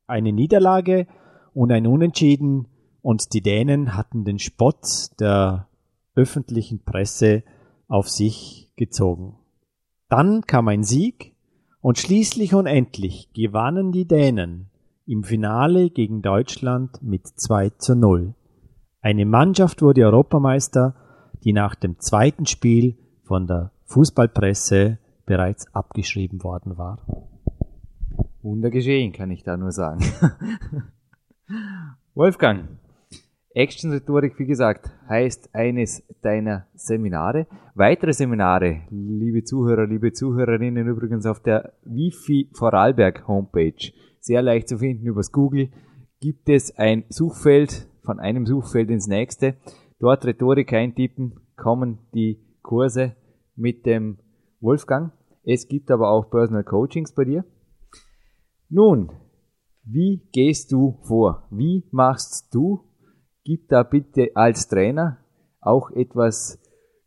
Eine 0.07 0.33
Niederlage 0.33 1.05
und 1.53 1.71
ein 1.71 1.85
Unentschieden 1.85 2.67
und 3.01 3.33
die 3.33 3.41
Dänen 3.41 3.95
hatten 3.95 4.25
den 4.25 4.39
Spott 4.39 5.09
der 5.19 5.67
öffentlichen 6.15 6.83
Presse 6.83 7.43
auf 7.87 8.09
sich 8.09 8.71
gezogen. 8.75 9.37
Dann 10.09 10.41
kam 10.41 10.67
ein 10.67 10.83
Sieg 10.83 11.35
und 11.81 11.97
schließlich 11.97 12.53
und 12.53 12.65
endlich 12.65 13.31
gewannen 13.33 13.91
die 13.91 14.07
Dänen 14.07 14.69
im 15.05 15.23
Finale 15.23 15.89
gegen 15.89 16.21
Deutschland 16.21 17.01
mit 17.01 17.27
2 17.27 17.69
zu 17.71 17.95
0. 17.95 18.35
Eine 19.01 19.25
Mannschaft 19.25 19.81
wurde 19.81 20.05
Europameister, 20.05 20.95
die 21.43 21.53
nach 21.53 21.75
dem 21.75 21.99
zweiten 21.99 22.45
Spiel 22.45 22.97
von 23.23 23.47
der 23.47 23.71
Fußballpresse 23.89 24.99
bereits 25.25 25.65
abgeschrieben 25.73 26.43
worden 26.43 26.77
war. 26.77 26.99
Wunder 28.41 28.69
geschehen, 28.69 29.11
kann 29.11 29.31
ich 29.31 29.43
da 29.43 29.57
nur 29.57 29.71
sagen. 29.71 29.99
Wolfgang, 32.13 32.79
Action-Rhetorik, 33.55 34.37
wie 34.37 34.45
gesagt, 34.45 34.91
heißt 35.09 35.53
eines 35.53 36.03
deiner 36.21 36.67
Seminare. 36.75 37.47
Weitere 37.73 38.13
Seminare, 38.13 38.83
liebe 38.91 39.43
Zuhörer, 39.43 39.87
liebe 39.87 40.13
Zuhörerinnen, 40.13 40.87
übrigens 40.87 41.25
auf 41.25 41.41
der 41.41 41.73
Wifi 41.83 42.51
Vorarlberg 42.53 43.27
Homepage, 43.27 43.91
sehr 44.19 44.43
leicht 44.43 44.69
zu 44.69 44.77
finden 44.77 45.07
übers 45.07 45.31
Google, 45.31 45.69
gibt 46.19 46.47
es 46.47 46.77
ein 46.77 47.05
Suchfeld, 47.09 47.87
von 48.03 48.19
einem 48.19 48.45
Suchfeld 48.45 48.89
ins 48.91 49.07
nächste. 49.07 49.57
Dort 49.99 50.25
Rhetorik 50.25 50.73
eintippen, 50.73 51.39
kommen 51.55 51.99
die 52.13 52.39
Kurse 52.61 53.15
mit 53.59 53.85
dem 53.85 54.17
Wolfgang. 54.59 55.11
Es 55.43 55.67
gibt 55.67 55.91
aber 55.91 56.09
auch 56.09 56.29
Personal 56.29 56.63
Coachings 56.63 57.13
bei 57.13 57.25
dir. 57.25 57.45
Nun, 58.69 59.11
wie 59.83 60.27
gehst 60.31 60.71
du 60.71 60.99
vor? 61.03 61.47
Wie 61.51 61.87
machst 61.91 62.53
du 62.53 62.89
gib 63.49 63.67
da 63.67 63.81
bitte 63.81 64.29
als 64.35 64.67
Trainer 64.67 65.17
auch 65.59 65.89
etwas 65.89 66.59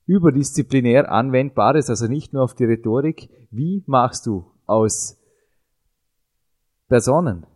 überdisziplinär 0.06 1.10
anwendbares, 1.12 1.88
also 1.88 2.08
nicht 2.08 2.32
nur 2.32 2.42
auf 2.42 2.54
die 2.54 2.64
Rhetorik. 2.64 3.30
Wie 3.52 3.84
machst 3.86 4.26
du 4.26 4.50
aus 4.66 5.20
Personen, 6.88 7.46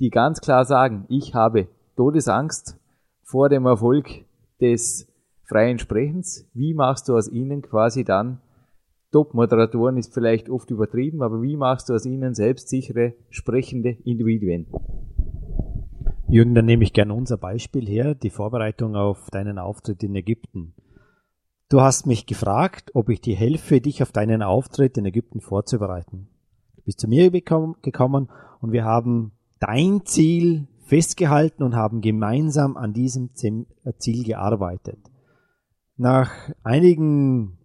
die 0.00 0.08
ganz 0.08 0.40
klar 0.40 0.64
sagen, 0.64 1.04
ich 1.10 1.34
habe 1.34 1.68
Todesangst 1.96 2.78
vor 3.22 3.50
dem 3.50 3.66
Erfolg 3.66 4.08
des 4.58 5.06
freien 5.54 5.78
Sprechens, 5.78 6.50
wie 6.52 6.74
machst 6.74 7.08
du 7.08 7.16
aus 7.16 7.28
ihnen 7.28 7.62
quasi 7.62 8.02
dann 8.02 8.40
Top-Moderatoren 9.12 9.96
ist 9.96 10.12
vielleicht 10.12 10.50
oft 10.50 10.68
übertrieben, 10.72 11.22
aber 11.22 11.42
wie 11.42 11.56
machst 11.56 11.88
du 11.88 11.94
aus 11.94 12.04
ihnen 12.04 12.34
selbstsichere, 12.34 13.14
sprechende 13.30 13.90
Individuen? 14.02 14.66
Jürgen, 16.26 16.56
dann 16.56 16.64
nehme 16.64 16.82
ich 16.82 16.92
gerne 16.92 17.14
unser 17.14 17.36
Beispiel 17.36 17.86
her, 17.86 18.16
die 18.16 18.30
Vorbereitung 18.30 18.96
auf 18.96 19.30
deinen 19.30 19.60
Auftritt 19.60 20.02
in 20.02 20.16
Ägypten. 20.16 20.74
Du 21.68 21.80
hast 21.80 22.08
mich 22.08 22.26
gefragt, 22.26 22.90
ob 22.94 23.08
ich 23.08 23.20
dir 23.20 23.36
helfe, 23.36 23.80
dich 23.80 24.02
auf 24.02 24.10
deinen 24.10 24.42
Auftritt 24.42 24.98
in 24.98 25.04
Ägypten 25.04 25.40
vorzubereiten. 25.40 26.26
Du 26.74 26.82
bist 26.82 26.98
zu 26.98 27.06
mir 27.06 27.30
gekommen 27.30 28.28
und 28.60 28.72
wir 28.72 28.84
haben 28.84 29.30
dein 29.60 30.04
Ziel 30.04 30.66
festgehalten 30.80 31.62
und 31.62 31.76
haben 31.76 32.00
gemeinsam 32.00 32.76
an 32.76 32.92
diesem 32.92 33.30
äh, 33.84 33.92
Ziel 33.98 34.24
gearbeitet. 34.24 34.98
Nach 35.96 36.32
einigen 36.64 37.56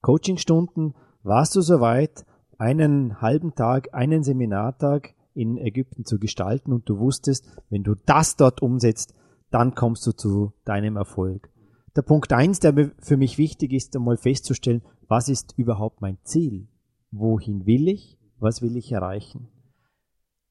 Coachingstunden 0.00 0.94
warst 1.22 1.54
du 1.56 1.60
soweit, 1.60 2.24
einen 2.56 3.20
halben 3.20 3.54
Tag, 3.54 3.92
einen 3.92 4.22
Seminartag 4.22 5.14
in 5.34 5.58
Ägypten 5.58 6.06
zu 6.06 6.18
gestalten 6.18 6.72
und 6.72 6.88
du 6.88 6.98
wusstest, 6.98 7.46
wenn 7.68 7.82
du 7.82 7.94
das 8.06 8.36
dort 8.36 8.62
umsetzt, 8.62 9.14
dann 9.50 9.74
kommst 9.74 10.06
du 10.06 10.12
zu 10.12 10.52
deinem 10.64 10.96
Erfolg. 10.96 11.50
Der 11.94 12.00
Punkt 12.00 12.32
eins, 12.32 12.60
der 12.60 12.92
für 12.98 13.18
mich 13.18 13.36
wichtig 13.36 13.74
ist, 13.74 13.94
einmal 13.94 14.16
festzustellen, 14.16 14.82
was 15.06 15.28
ist 15.28 15.52
überhaupt 15.58 16.00
mein 16.00 16.16
Ziel? 16.24 16.68
Wohin 17.10 17.66
will 17.66 17.88
ich? 17.88 18.16
Was 18.38 18.62
will 18.62 18.76
ich 18.76 18.90
erreichen? 18.92 19.48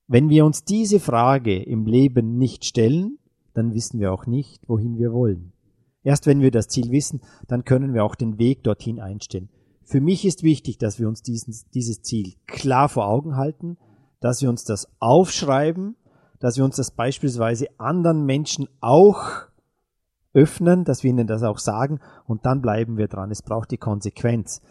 Wenn 0.07 0.29
wir 0.29 0.45
uns 0.45 0.63
diese 0.63 0.99
Frage 0.99 1.63
im 1.63 1.87
Leben 1.87 2.37
nicht 2.37 2.65
stellen, 2.65 3.17
dann 3.55 3.73
wissen 3.73 3.99
wir 3.99 4.13
auch 4.13 4.27
nicht, 4.27 4.69
wohin 4.69 4.99
wir 4.99 5.11
wollen. 5.11 5.54
Erst 6.05 6.27
wenn 6.27 6.39
wir 6.39 6.51
das 6.51 6.67
Ziel 6.67 6.91
wissen, 6.91 7.19
dann 7.47 7.65
können 7.65 7.95
wir 7.95 8.05
auch 8.05 8.13
den 8.13 8.37
Weg 8.37 8.63
dorthin 8.63 9.01
einstellen. 9.01 9.49
Für 9.83 9.99
mich 9.99 10.23
ist 10.23 10.43
wichtig, 10.43 10.77
dass 10.77 10.99
wir 10.99 11.07
uns 11.07 11.23
diesen, 11.23 11.53
dieses 11.73 12.03
Ziel 12.03 12.35
klar 12.45 12.89
vor 12.89 13.07
Augen 13.07 13.35
halten, 13.35 13.77
dass 14.19 14.41
wir 14.41 14.49
uns 14.49 14.63
das 14.63 14.87
aufschreiben, 14.99 15.95
dass 16.39 16.57
wir 16.57 16.63
uns 16.63 16.75
das 16.75 16.91
beispielsweise 16.91 17.67
anderen 17.79 18.23
Menschen 18.23 18.69
auch 18.81 19.47
öffnen, 20.33 20.83
dass 20.83 21.01
wir 21.01 21.09
ihnen 21.09 21.25
das 21.25 21.41
auch 21.41 21.57
sagen 21.57 21.99
und 22.27 22.45
dann 22.45 22.61
bleiben 22.61 22.97
wir 22.97 23.07
dran. 23.07 23.31
Es 23.31 23.41
braucht 23.41 23.71
die 23.71 23.77
Konsequenz. 23.77 24.61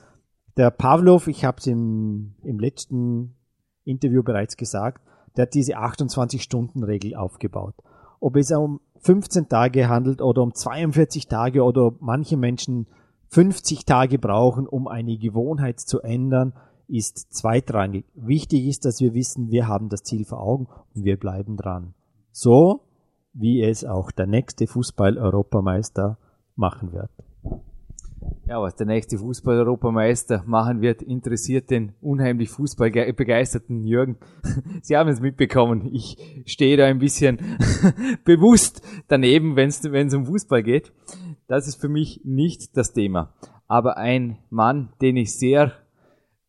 Der 0.56 0.70
Pavlov, 0.70 1.26
ich 1.26 1.44
habe 1.44 1.58
es 1.58 1.66
im, 1.66 2.36
im 2.44 2.60
letzten 2.60 3.34
Interview 3.82 4.22
bereits 4.22 4.56
gesagt, 4.56 5.02
der 5.36 5.46
hat 5.46 5.54
diese 5.54 5.78
28-Stunden-Regel 5.78 7.16
aufgebaut. 7.16 7.74
Ob 8.20 8.36
es 8.36 8.52
um 8.52 8.80
15 9.04 9.48
Tage 9.48 9.88
handelt 9.88 10.22
oder 10.22 10.42
um 10.42 10.54
42 10.54 11.28
Tage 11.28 11.62
oder 11.62 11.92
manche 12.00 12.38
Menschen 12.38 12.86
50 13.28 13.84
Tage 13.84 14.18
brauchen, 14.18 14.66
um 14.66 14.88
eine 14.88 15.18
Gewohnheit 15.18 15.78
zu 15.78 16.00
ändern, 16.00 16.54
ist 16.88 17.34
zweitrangig. 17.34 18.06
Wichtig 18.14 18.66
ist, 18.66 18.84
dass 18.86 19.00
wir 19.00 19.12
wissen, 19.12 19.50
wir 19.50 19.68
haben 19.68 19.90
das 19.90 20.02
Ziel 20.02 20.24
vor 20.24 20.40
Augen 20.40 20.68
und 20.94 21.04
wir 21.04 21.18
bleiben 21.18 21.56
dran. 21.56 21.94
So 22.32 22.80
wie 23.34 23.62
es 23.62 23.84
auch 23.84 24.10
der 24.10 24.26
nächste 24.26 24.66
Fußball-Europameister 24.66 26.16
machen 26.56 26.92
wird. 26.92 27.10
Ja, 28.46 28.60
was 28.60 28.76
der 28.76 28.86
nächste 28.86 29.16
Fußball-Europameister 29.18 30.44
machen 30.46 30.82
wird, 30.82 31.00
interessiert 31.02 31.70
den 31.70 31.94
unheimlich 32.02 32.50
fußballbegeisterten 32.50 33.86
Jürgen. 33.86 34.18
Sie 34.82 34.96
haben 34.96 35.08
es 35.08 35.20
mitbekommen. 35.20 35.88
Ich 35.92 36.44
stehe 36.44 36.76
da 36.76 36.84
ein 36.84 36.98
bisschen 36.98 37.38
bewusst 38.24 38.86
daneben, 39.08 39.56
wenn 39.56 39.68
es 39.70 40.14
um 40.14 40.26
Fußball 40.26 40.62
geht. 40.62 40.92
Das 41.46 41.66
ist 41.66 41.80
für 41.80 41.88
mich 41.88 42.20
nicht 42.24 42.76
das 42.76 42.92
Thema. 42.92 43.32
Aber 43.66 43.96
ein 43.96 44.38
Mann, 44.50 44.92
den 45.00 45.16
ich 45.16 45.38
sehr 45.38 45.72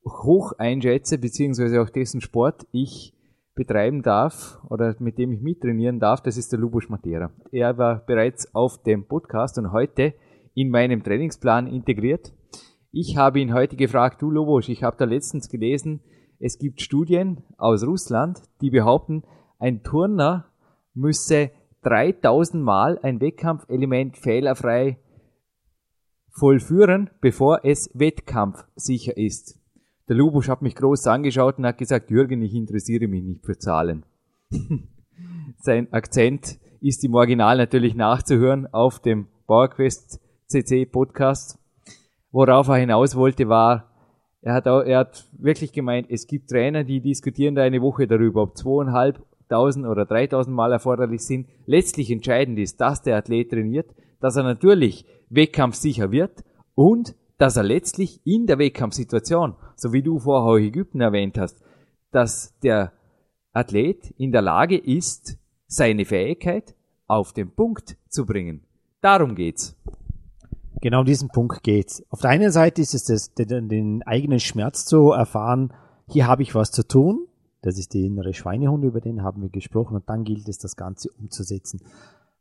hoch 0.06 0.54
einschätze, 0.58 1.18
beziehungsweise 1.18 1.82
auch 1.82 1.90
dessen 1.90 2.22
Sport 2.22 2.68
ich 2.72 3.14
betreiben 3.56 4.04
darf 4.04 4.60
oder 4.70 4.96
mit 5.00 5.18
dem 5.18 5.32
ich 5.32 5.42
mittrainieren 5.42 6.00
darf, 6.00 6.22
das 6.22 6.36
ist 6.36 6.52
der 6.52 6.60
Lubos 6.60 6.90
Matera. 6.90 7.32
Er 7.52 7.78
war 7.78 8.06
bereits 8.06 8.54
auf 8.54 8.84
dem 8.84 9.08
Podcast 9.08 9.58
und 9.58 9.72
heute 9.72 10.14
in 10.56 10.70
meinem 10.70 11.04
Trainingsplan 11.04 11.68
integriert. 11.68 12.34
Ich 12.92 13.18
habe 13.18 13.40
ihn 13.40 13.54
heute 13.54 13.76
gefragt, 13.76 14.22
du 14.22 14.32
Lubos, 14.32 14.70
ich 14.70 14.82
habe 14.82 14.96
da 14.98 15.06
letztens 15.06 15.50
gelesen, 15.50 16.02
es 16.40 16.58
gibt 16.58 16.82
Studien 16.82 17.44
aus 17.58 17.86
Russland, 17.86 18.42
die 18.62 18.70
behaupten, 18.70 19.24
ein 19.60 19.84
Turner 19.84 20.46
müsse 20.94 21.52
3000 21.84 22.64
Mal 22.64 22.98
ein 23.04 23.22
Wettkampfelement 23.22 24.18
fehlerfrei 24.18 24.98
vollführen, 26.32 27.10
bevor 27.22 27.60
es 27.64 27.90
wettkampfsicher 27.94 29.16
ist. 29.18 29.60
Der 30.08 30.16
Lubusch 30.16 30.50
hat 30.50 30.62
mich 30.62 30.76
groß 30.76 31.08
angeschaut 31.08 31.58
und 31.58 31.66
hat 31.66 31.78
gesagt, 31.78 32.12
Jürgen, 32.12 32.42
ich 32.42 32.54
interessiere 32.54 33.08
mich 33.08 33.24
nicht 33.24 33.46
für 33.46 33.58
Zahlen. 33.58 34.06
Sein 35.60 35.92
Akzent 35.92 36.60
ist 36.82 37.04
im 37.04 37.16
Original 37.16 37.58
natürlich 37.58 37.96
nachzuhören 37.96 38.68
auf 38.72 39.00
dem 39.00 39.28
PowerQuest 39.48 40.20
CC 40.48 40.86
Podcast. 40.86 41.58
Worauf 42.32 42.68
er 42.68 42.76
hinaus 42.76 43.16
wollte, 43.16 43.48
war, 43.50 43.90
er 44.42 44.54
hat, 44.54 44.68
auch, 44.68 44.82
er 44.82 45.00
hat 45.00 45.28
wirklich 45.38 45.74
gemeint, 45.74 46.08
es 46.10 46.28
gibt 46.28 46.50
Trainer, 46.52 46.84
die 46.84 47.02
diskutieren 47.02 47.56
da 47.56 47.64
eine 47.64 47.82
Woche 47.82 48.06
darüber, 48.06 48.44
ob 48.44 48.56
zweieinhalbtausend 48.56 49.88
oder 49.88 50.06
dreitausend 50.06 50.56
Mal 50.56 50.72
erforderlich 50.72 51.22
sind. 51.22 51.48
Letztlich 51.66 52.12
entscheidend 52.12 52.60
ist, 52.60 52.80
dass 52.80 53.02
der 53.02 53.18
Athlet 53.18 53.50
trainiert, 53.50 53.90
dass 54.20 54.36
er 54.36 54.44
natürlich 54.44 55.06
wettkampfsicher 55.30 56.12
wird 56.12 56.44
und 56.76 57.16
dass 57.40 57.58
er 57.58 57.64
letztlich 57.64 58.22
in 58.26 58.46
der 58.46 58.60
Wettkampfsituation, 58.60 59.56
so 59.76 59.94
wie 59.94 60.04
du 60.04 60.20
vorher 60.20 60.64
Ägypten 60.64 61.02
erwähnt 61.02 61.40
hast, 61.40 61.62
dass 62.12 62.58
der 62.60 62.94
Athlet 63.52 64.12
in 64.18 64.32
der 64.32 64.44
Lage 64.44 64.78
ist, 64.78 65.40
seine 65.66 66.06
Fähigkeit 66.06 66.76
auf 67.08 67.34
den 67.34 67.50
Punkt 67.50 67.98
zu 68.10 68.26
bringen. 68.26 68.64
Darum 69.02 69.34
geht's. 69.34 69.76
Genau 70.86 71.04
diesen 71.04 71.30
Punkt 71.30 71.64
geht's. 71.64 72.04
Auf 72.12 72.22
der 72.22 72.30
einen 72.30 72.52
Seite 72.52 72.80
ist 72.80 72.94
es 72.94 73.06
das, 73.06 73.34
den, 73.34 73.70
den 73.70 74.04
eigenen 74.04 74.40
Schmerz 74.40 74.86
zu 74.86 75.14
erfahren, 75.14 75.74
hier 76.08 76.28
habe 76.28 76.44
ich 76.44 76.54
was 76.54 76.70
zu 76.70 76.88
tun. 76.88 77.26
Das 77.64 77.80
ist 77.80 77.96
der 77.96 78.02
innere 78.02 78.36
Schweinehund, 78.36 78.84
über 78.84 79.02
den 79.02 79.24
haben 79.24 79.42
wir 79.42 79.50
gesprochen 79.50 79.96
und 79.96 80.08
dann 80.08 80.26
gilt 80.26 80.48
es, 80.48 80.60
das 80.60 80.76
Ganze 80.76 81.10
umzusetzen. 81.20 81.82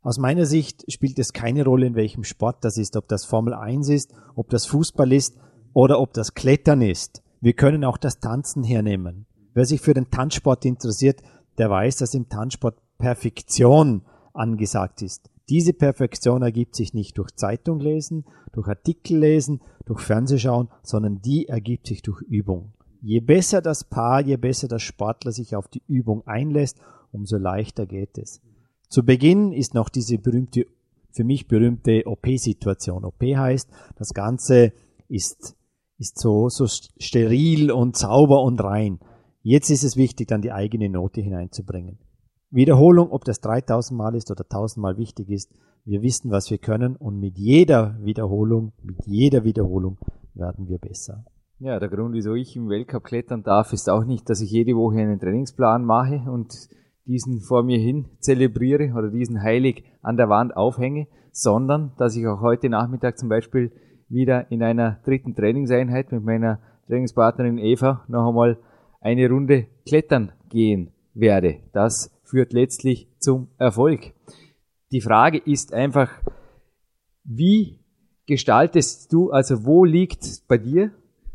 Aus 0.03 0.19
meiner 0.19 0.45
Sicht 0.45 0.85
spielt 0.93 1.17
es 1.17 1.33
keine 1.33 1.65
Rolle, 1.65 1.87
in 1.87 1.95
welchem 1.95 2.23
Sport 2.23 2.63
das 2.63 2.77
ist, 2.77 2.95
ob 2.97 3.07
das 3.07 3.25
Formel 3.25 3.55
1 3.55 3.89
ist, 3.89 4.13
ob 4.35 4.51
das 4.51 4.67
Fußball 4.67 5.11
ist 5.11 5.35
oder 5.73 5.99
ob 5.99 6.13
das 6.13 6.35
Klettern 6.35 6.83
ist. 6.83 7.23
Wir 7.41 7.53
können 7.53 7.83
auch 7.83 7.97
das 7.97 8.19
Tanzen 8.19 8.63
hernehmen. 8.63 9.25
Wer 9.55 9.65
sich 9.65 9.81
für 9.81 9.95
den 9.95 10.11
Tanzsport 10.11 10.65
interessiert, 10.65 11.23
der 11.57 11.71
weiß, 11.71 11.95
dass 11.95 12.13
im 12.13 12.29
Tanzsport 12.29 12.77
Perfektion 12.99 14.03
angesagt 14.35 15.01
ist. 15.01 15.31
Diese 15.49 15.73
Perfektion 15.73 16.41
ergibt 16.41 16.75
sich 16.75 16.93
nicht 16.93 17.17
durch 17.17 17.31
Zeitung 17.35 17.79
lesen, 17.79 18.25
durch 18.51 18.67
Artikel 18.67 19.19
lesen, 19.19 19.61
durch 19.85 20.01
Fernsehschauen, 20.01 20.69
sondern 20.81 21.21
die 21.21 21.47
ergibt 21.47 21.87
sich 21.87 22.01
durch 22.01 22.21
Übung. 22.21 22.73
Je 23.01 23.19
besser 23.19 23.61
das 23.61 23.83
Paar, 23.83 24.21
je 24.21 24.37
besser 24.37 24.67
der 24.67 24.79
Sportler 24.79 25.31
sich 25.31 25.55
auf 25.55 25.67
die 25.67 25.83
Übung 25.87 26.25
einlässt, 26.25 26.79
umso 27.11 27.37
leichter 27.37 27.85
geht 27.85 28.17
es. 28.17 28.41
Zu 28.89 29.03
Beginn 29.03 29.51
ist 29.51 29.75
noch 29.75 29.89
diese 29.89 30.17
berühmte, 30.17 30.65
für 31.11 31.23
mich 31.23 31.47
berühmte 31.47 32.07
OP-Situation. 32.07 33.05
OP 33.05 33.21
heißt, 33.21 33.69
das 33.97 34.13
Ganze 34.13 34.73
ist, 35.07 35.55
ist 35.99 36.17
so, 36.17 36.49
so 36.49 36.65
steril 36.67 37.71
und 37.71 37.95
sauber 37.95 38.41
und 38.41 38.63
rein. 38.63 38.99
Jetzt 39.43 39.69
ist 39.69 39.83
es 39.83 39.95
wichtig, 39.95 40.27
dann 40.27 40.41
die 40.41 40.51
eigene 40.51 40.89
Note 40.89 41.21
hineinzubringen. 41.21 41.99
Wiederholung, 42.55 43.11
ob 43.11 43.25
das 43.25 43.41
3000 43.41 43.97
Mal 43.97 44.15
ist 44.15 44.31
oder 44.31 44.45
1000 44.45 44.81
Mal 44.81 44.97
wichtig 44.97 45.29
ist, 45.29 45.51
wir 45.83 46.01
wissen, 46.01 46.31
was 46.31 46.49
wir 46.49 46.57
können 46.57 46.95
und 46.95 47.19
mit 47.19 47.37
jeder 47.37 47.97
Wiederholung, 48.01 48.71
mit 48.81 49.05
jeder 49.05 49.43
Wiederholung 49.43 49.97
werden 50.33 50.69
wir 50.69 50.77
besser. 50.77 51.25
Ja, 51.59 51.79
der 51.79 51.89
Grund, 51.89 52.13
wieso 52.13 52.33
ich 52.33 52.55
im 52.55 52.69
Weltcup 52.69 53.03
klettern 53.03 53.43
darf, 53.43 53.73
ist 53.73 53.89
auch 53.89 54.05
nicht, 54.05 54.29
dass 54.29 54.39
ich 54.39 54.51
jede 54.51 54.71
Woche 54.71 54.99
einen 54.99 55.19
Trainingsplan 55.19 55.83
mache 55.83 56.31
und 56.31 56.53
diesen 57.05 57.41
vor 57.41 57.63
mir 57.63 57.77
hin 57.77 58.05
zelebriere 58.19 58.93
oder 58.93 59.09
diesen 59.09 59.41
heilig 59.41 59.83
an 60.01 60.15
der 60.15 60.29
Wand 60.29 60.55
aufhänge, 60.55 61.07
sondern 61.33 61.91
dass 61.97 62.15
ich 62.15 62.25
auch 62.25 62.39
heute 62.39 62.69
Nachmittag 62.69 63.17
zum 63.17 63.27
Beispiel 63.27 63.73
wieder 64.07 64.49
in 64.49 64.63
einer 64.63 65.01
dritten 65.03 65.35
Trainingseinheit 65.35 66.09
mit 66.13 66.23
meiner 66.23 66.59
Trainingspartnerin 66.87 67.57
Eva 67.57 68.05
noch 68.07 68.29
einmal 68.29 68.57
eine 69.01 69.29
Runde 69.29 69.67
klettern 69.85 70.31
gehen 70.49 70.91
werde. 71.13 71.59
Das 71.73 72.14
führt 72.25 72.53
letztlich 72.53 73.07
zum 73.19 73.47
Erfolg. 73.57 74.13
Die 74.91 75.01
Frage 75.01 75.37
ist 75.37 75.73
einfach, 75.73 76.11
wie 77.23 77.79
gestaltest 78.27 79.13
du, 79.13 79.31
also 79.31 79.65
wo 79.65 79.85
liegt 79.85 80.47
bei 80.47 80.57
dir 80.57 80.91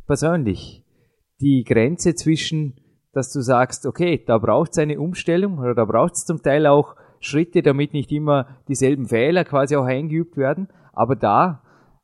persönlich 0.07 0.85
die 1.41 1.65
Grenze 1.65 2.15
zwischen, 2.15 2.75
dass 3.13 3.33
du 3.33 3.41
sagst, 3.41 3.87
okay, 3.87 4.23
da 4.25 4.39
braucht 4.39 4.73
es 4.73 4.79
eine 4.79 5.01
Umstellung 5.01 5.59
oder 5.59 5.75
da 5.75 5.85
braucht 5.85 6.15
es 6.15 6.25
zum 6.25 6.43
Teil 6.43 6.67
auch 6.67 6.97
Schritte, 7.21 7.63
damit 7.63 7.93
nicht 7.93 8.13
immer 8.13 8.47
dieselben 8.69 9.07
Fehler 9.07 9.45
quasi 9.45 9.77
auch 9.77 9.85
eingeübt 9.85 10.37
werden, 10.37 10.69
aber 10.93 11.17
da 11.17 11.63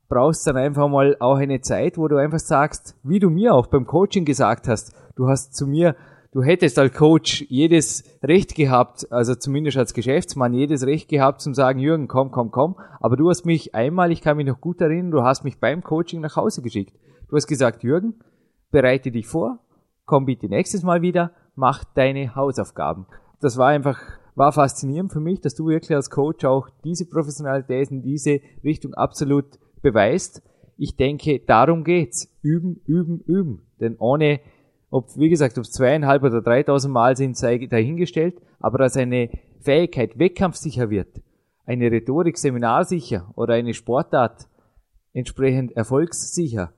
brauchst 0.08 0.46
dann 0.46 0.56
einfach 0.56 0.88
mal 0.88 1.16
auch 1.20 1.36
eine 1.36 1.60
Zeit, 1.60 1.98
wo 1.98 2.06
du 2.08 2.16
einfach 2.16 2.38
sagst, 2.38 2.96
wie 3.02 3.18
du 3.18 3.30
mir 3.30 3.54
auch 3.54 3.66
beim 3.66 3.86
Coaching 3.86 4.24
gesagt 4.24 4.68
hast, 4.68 4.94
du 5.16 5.26
hast 5.26 5.54
zu 5.54 5.66
mir, 5.66 5.96
du 6.36 6.42
hättest 6.42 6.78
als 6.78 6.92
Coach 6.92 7.46
jedes 7.48 8.04
Recht 8.22 8.54
gehabt, 8.54 9.10
also 9.10 9.34
zumindest 9.34 9.78
als 9.78 9.94
Geschäftsmann 9.94 10.52
jedes 10.52 10.84
Recht 10.84 11.08
gehabt 11.08 11.40
zum 11.40 11.54
sagen, 11.54 11.78
Jürgen, 11.78 12.08
komm, 12.08 12.30
komm, 12.30 12.50
komm, 12.50 12.76
aber 13.00 13.16
du 13.16 13.30
hast 13.30 13.46
mich 13.46 13.74
einmal, 13.74 14.12
ich 14.12 14.20
kann 14.20 14.36
mich 14.36 14.44
noch 14.44 14.60
gut 14.60 14.82
erinnern, 14.82 15.10
du 15.10 15.22
hast 15.22 15.44
mich 15.44 15.58
beim 15.60 15.82
Coaching 15.82 16.20
nach 16.20 16.36
Hause 16.36 16.60
geschickt. 16.60 16.94
Du 17.30 17.36
hast 17.36 17.46
gesagt, 17.46 17.82
Jürgen, 17.82 18.16
bereite 18.70 19.10
dich 19.10 19.26
vor, 19.26 19.60
komm 20.04 20.26
bitte 20.26 20.46
nächstes 20.46 20.82
Mal 20.82 21.00
wieder, 21.00 21.32
mach 21.54 21.84
deine 21.84 22.34
Hausaufgaben. 22.34 23.06
Das 23.40 23.56
war 23.56 23.68
einfach, 23.68 23.98
war 24.34 24.52
faszinierend 24.52 25.14
für 25.14 25.20
mich, 25.20 25.40
dass 25.40 25.54
du 25.54 25.68
wirklich 25.68 25.96
als 25.96 26.10
Coach 26.10 26.44
auch 26.44 26.68
diese 26.84 27.06
Professionalität 27.06 27.90
in 27.90 28.02
diese 28.02 28.40
Richtung 28.62 28.92
absolut 28.92 29.58
beweist. 29.80 30.42
Ich 30.76 30.96
denke, 30.96 31.40
darum 31.46 31.82
geht's. 31.82 32.30
Üben, 32.42 32.82
üben, 32.84 33.20
üben. 33.20 33.62
Denn 33.80 33.96
ohne, 33.98 34.40
ob, 34.96 35.16
wie 35.16 35.28
gesagt, 35.28 35.58
ob 35.58 35.66
zweieinhalb 35.66 36.22
oder 36.22 36.40
dreitausend 36.40 36.92
Mal 36.92 37.16
sind, 37.16 37.36
sei 37.36 37.58
dahingestellt, 37.66 38.40
aber 38.58 38.78
dass 38.78 38.96
eine 38.96 39.28
Fähigkeit 39.60 40.18
wettkampfsicher 40.18 40.88
wird, 40.88 41.20
eine 41.66 41.90
Rhetorik 41.90 42.38
seminarsicher 42.38 43.30
oder 43.36 43.54
eine 43.54 43.74
Sportart 43.74 44.48
entsprechend 45.12 45.72
erfolgssicher, 45.76 46.72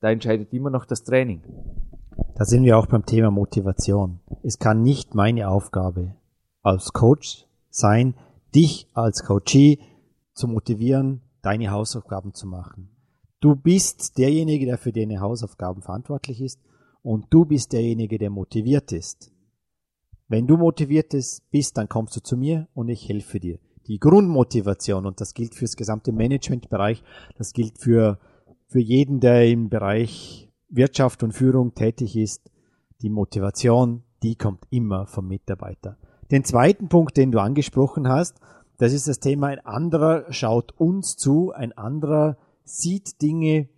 da 0.00 0.10
entscheidet 0.10 0.52
immer 0.52 0.70
noch 0.70 0.84
das 0.84 1.04
Training. 1.04 1.42
Da 2.34 2.44
sind 2.44 2.64
wir 2.64 2.76
auch 2.76 2.86
beim 2.86 3.06
Thema 3.06 3.30
Motivation. 3.30 4.18
Es 4.42 4.58
kann 4.58 4.82
nicht 4.82 5.14
meine 5.14 5.48
Aufgabe 5.48 6.16
als 6.62 6.92
Coach 6.92 7.46
sein, 7.70 8.14
dich 8.52 8.88
als 8.94 9.24
Coachee 9.24 9.78
zu 10.32 10.48
motivieren, 10.48 11.20
deine 11.42 11.70
Hausaufgaben 11.70 12.34
zu 12.34 12.48
machen. 12.48 12.90
Du 13.40 13.54
bist 13.54 14.18
derjenige, 14.18 14.66
der 14.66 14.76
für 14.76 14.92
deine 14.92 15.20
Hausaufgaben 15.20 15.82
verantwortlich 15.82 16.40
ist 16.40 16.60
und 17.02 17.26
du 17.30 17.44
bist 17.44 17.72
derjenige, 17.72 18.18
der 18.18 18.30
motiviert 18.30 18.92
ist. 18.92 19.32
Wenn 20.28 20.46
du 20.46 20.56
motiviert 20.56 21.14
bist, 21.50 21.76
dann 21.76 21.88
kommst 21.88 22.16
du 22.16 22.20
zu 22.20 22.36
mir 22.36 22.68
und 22.74 22.88
ich 22.88 23.08
helfe 23.08 23.40
dir. 23.40 23.58
Die 23.86 23.98
Grundmotivation, 23.98 25.06
und 25.06 25.20
das 25.20 25.34
gilt 25.34 25.54
fürs 25.54 25.74
gesamte 25.74 26.12
Managementbereich, 26.12 27.02
das 27.36 27.52
gilt 27.52 27.78
für, 27.78 28.18
für 28.68 28.78
jeden, 28.78 29.20
der 29.20 29.48
im 29.48 29.68
Bereich 29.68 30.48
Wirtschaft 30.68 31.22
und 31.22 31.32
Führung 31.32 31.74
tätig 31.74 32.16
ist, 32.16 32.50
die 33.02 33.10
Motivation, 33.10 34.04
die 34.22 34.36
kommt 34.36 34.64
immer 34.70 35.06
vom 35.06 35.26
Mitarbeiter. 35.26 35.96
Den 36.30 36.44
zweiten 36.44 36.88
Punkt, 36.88 37.16
den 37.16 37.32
du 37.32 37.40
angesprochen 37.40 38.08
hast, 38.08 38.38
das 38.78 38.92
ist 38.92 39.08
das 39.08 39.18
Thema, 39.18 39.48
ein 39.48 39.58
anderer 39.66 40.32
schaut 40.32 40.72
uns 40.78 41.16
zu, 41.16 41.50
ein 41.52 41.72
anderer 41.72 42.36
sieht 42.64 43.20
Dinge, 43.20 43.68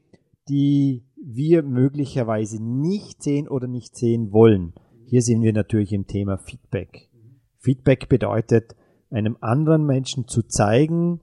die 0.49 1.05
wir 1.17 1.63
möglicherweise 1.63 2.63
nicht 2.63 3.23
sehen 3.23 3.49
oder 3.49 3.69
nicht 3.69 3.97
sehen 3.97 4.33
wollen. 4.33 4.73
Hier 5.07 5.23
sind 5.23 5.43
wir 5.43 5.53
natürlich 5.53 5.93
im 5.93 6.07
Thema 6.07 6.39
Feedback. 6.39 7.09
Feedback 7.59 8.09
bedeutet, 8.09 8.75
einem 9.11 9.37
anderen 9.41 9.85
Menschen 9.85 10.27
zu 10.27 10.43
zeigen, 10.43 11.21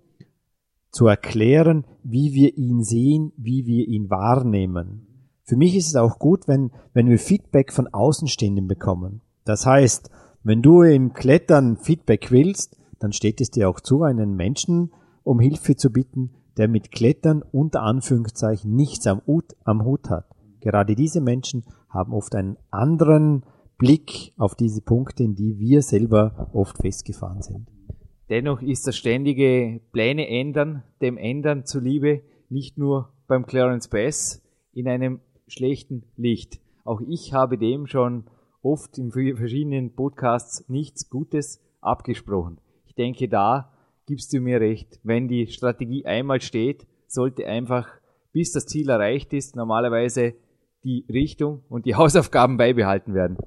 zu 0.92 1.08
erklären, 1.08 1.86
wie 2.04 2.34
wir 2.34 2.58
ihn 2.58 2.84
sehen, 2.84 3.34
wie 3.38 3.66
wir 3.66 3.88
ihn 3.88 4.10
wahrnehmen. 4.10 5.08
Für 5.44 5.58
mich 5.58 5.76
ist 5.76 5.88
es 5.88 5.96
auch 5.96 6.20
gut, 6.20 6.48
wenn, 6.48 6.72
wenn 6.94 7.10
wir 7.10 7.20
Feedback 7.20 7.74
von 7.74 7.88
Außenstehenden 7.88 8.68
bekommen. 8.68 9.22
Das 9.44 9.66
heißt, 9.66 10.10
wenn 10.44 10.62
du 10.62 10.84
im 10.84 11.14
Klettern 11.14 11.78
Feedback 11.78 12.32
willst, 12.32 12.78
dann 13.00 13.12
steht 13.12 13.42
es 13.42 13.50
dir 13.50 13.70
auch 13.70 13.80
zu, 13.80 14.04
einen 14.04 14.36
Menschen 14.36 14.92
um 15.24 15.40
Hilfe 15.40 15.76
zu 15.76 15.92
bitten, 15.92 16.32
der 16.60 16.68
mit 16.68 16.92
Klettern 16.92 17.42
unter 17.52 17.82
Anführungszeichen 17.82 18.76
nichts 18.76 19.08
am 19.08 19.22
Hut, 19.26 19.56
am 19.64 19.84
Hut 19.84 20.10
hat. 20.10 20.26
Gerade 20.60 20.96
diese 20.96 21.22
Menschen 21.22 21.64
haben 21.90 22.14
oft 22.14 22.36
einen 22.36 22.58
anderen 22.70 23.44
Blick 23.78 24.34
auf 24.38 24.56
diese 24.56 24.82
Punkte, 24.82 25.24
in 25.24 25.36
die 25.36 25.58
wir 25.58 25.82
selber 25.82 26.50
oft 26.54 26.78
festgefahren 26.78 27.42
sind. 27.42 27.68
Dennoch 28.30 28.62
ist 28.62 28.86
das 28.86 28.98
ständige 28.98 29.80
Pläne 29.92 30.28
ändern, 30.28 30.84
dem 31.02 31.18
Ändern 31.18 31.66
zuliebe, 31.66 32.22
nicht 32.50 32.78
nur 32.78 33.14
beim 33.28 33.46
Clarence 33.46 33.88
Bass 33.88 34.44
in 34.74 34.88
einem 34.88 35.22
schlechten 35.48 36.04
Licht. 36.18 36.60
Auch 36.84 37.02
ich 37.02 37.34
habe 37.34 37.58
dem 37.58 37.88
schon 37.88 38.26
oft 38.62 38.98
in 38.98 39.12
verschiedenen 39.12 39.96
Podcasts 39.96 40.68
nichts 40.68 41.10
Gutes 41.10 41.64
abgesprochen 41.82 42.60
denke, 43.00 43.30
da 43.30 43.72
gibst 44.10 44.34
du 44.34 44.40
mir 44.42 44.60
recht. 44.60 45.00
Wenn 45.04 45.28
die 45.28 45.46
Strategie 45.46 46.04
einmal 46.04 46.42
steht, 46.42 46.88
sollte 47.06 47.46
einfach, 47.46 47.88
bis 48.32 48.52
das 48.52 48.66
Ziel 48.66 48.90
erreicht 48.90 49.34
ist, 49.34 49.56
normalerweise 49.56 50.34
die 50.84 51.06
Richtung 51.14 51.62
und 51.70 51.86
die 51.86 51.94
Hausaufgaben 52.02 52.58
beibehalten 52.58 53.14
werden. 53.14 53.38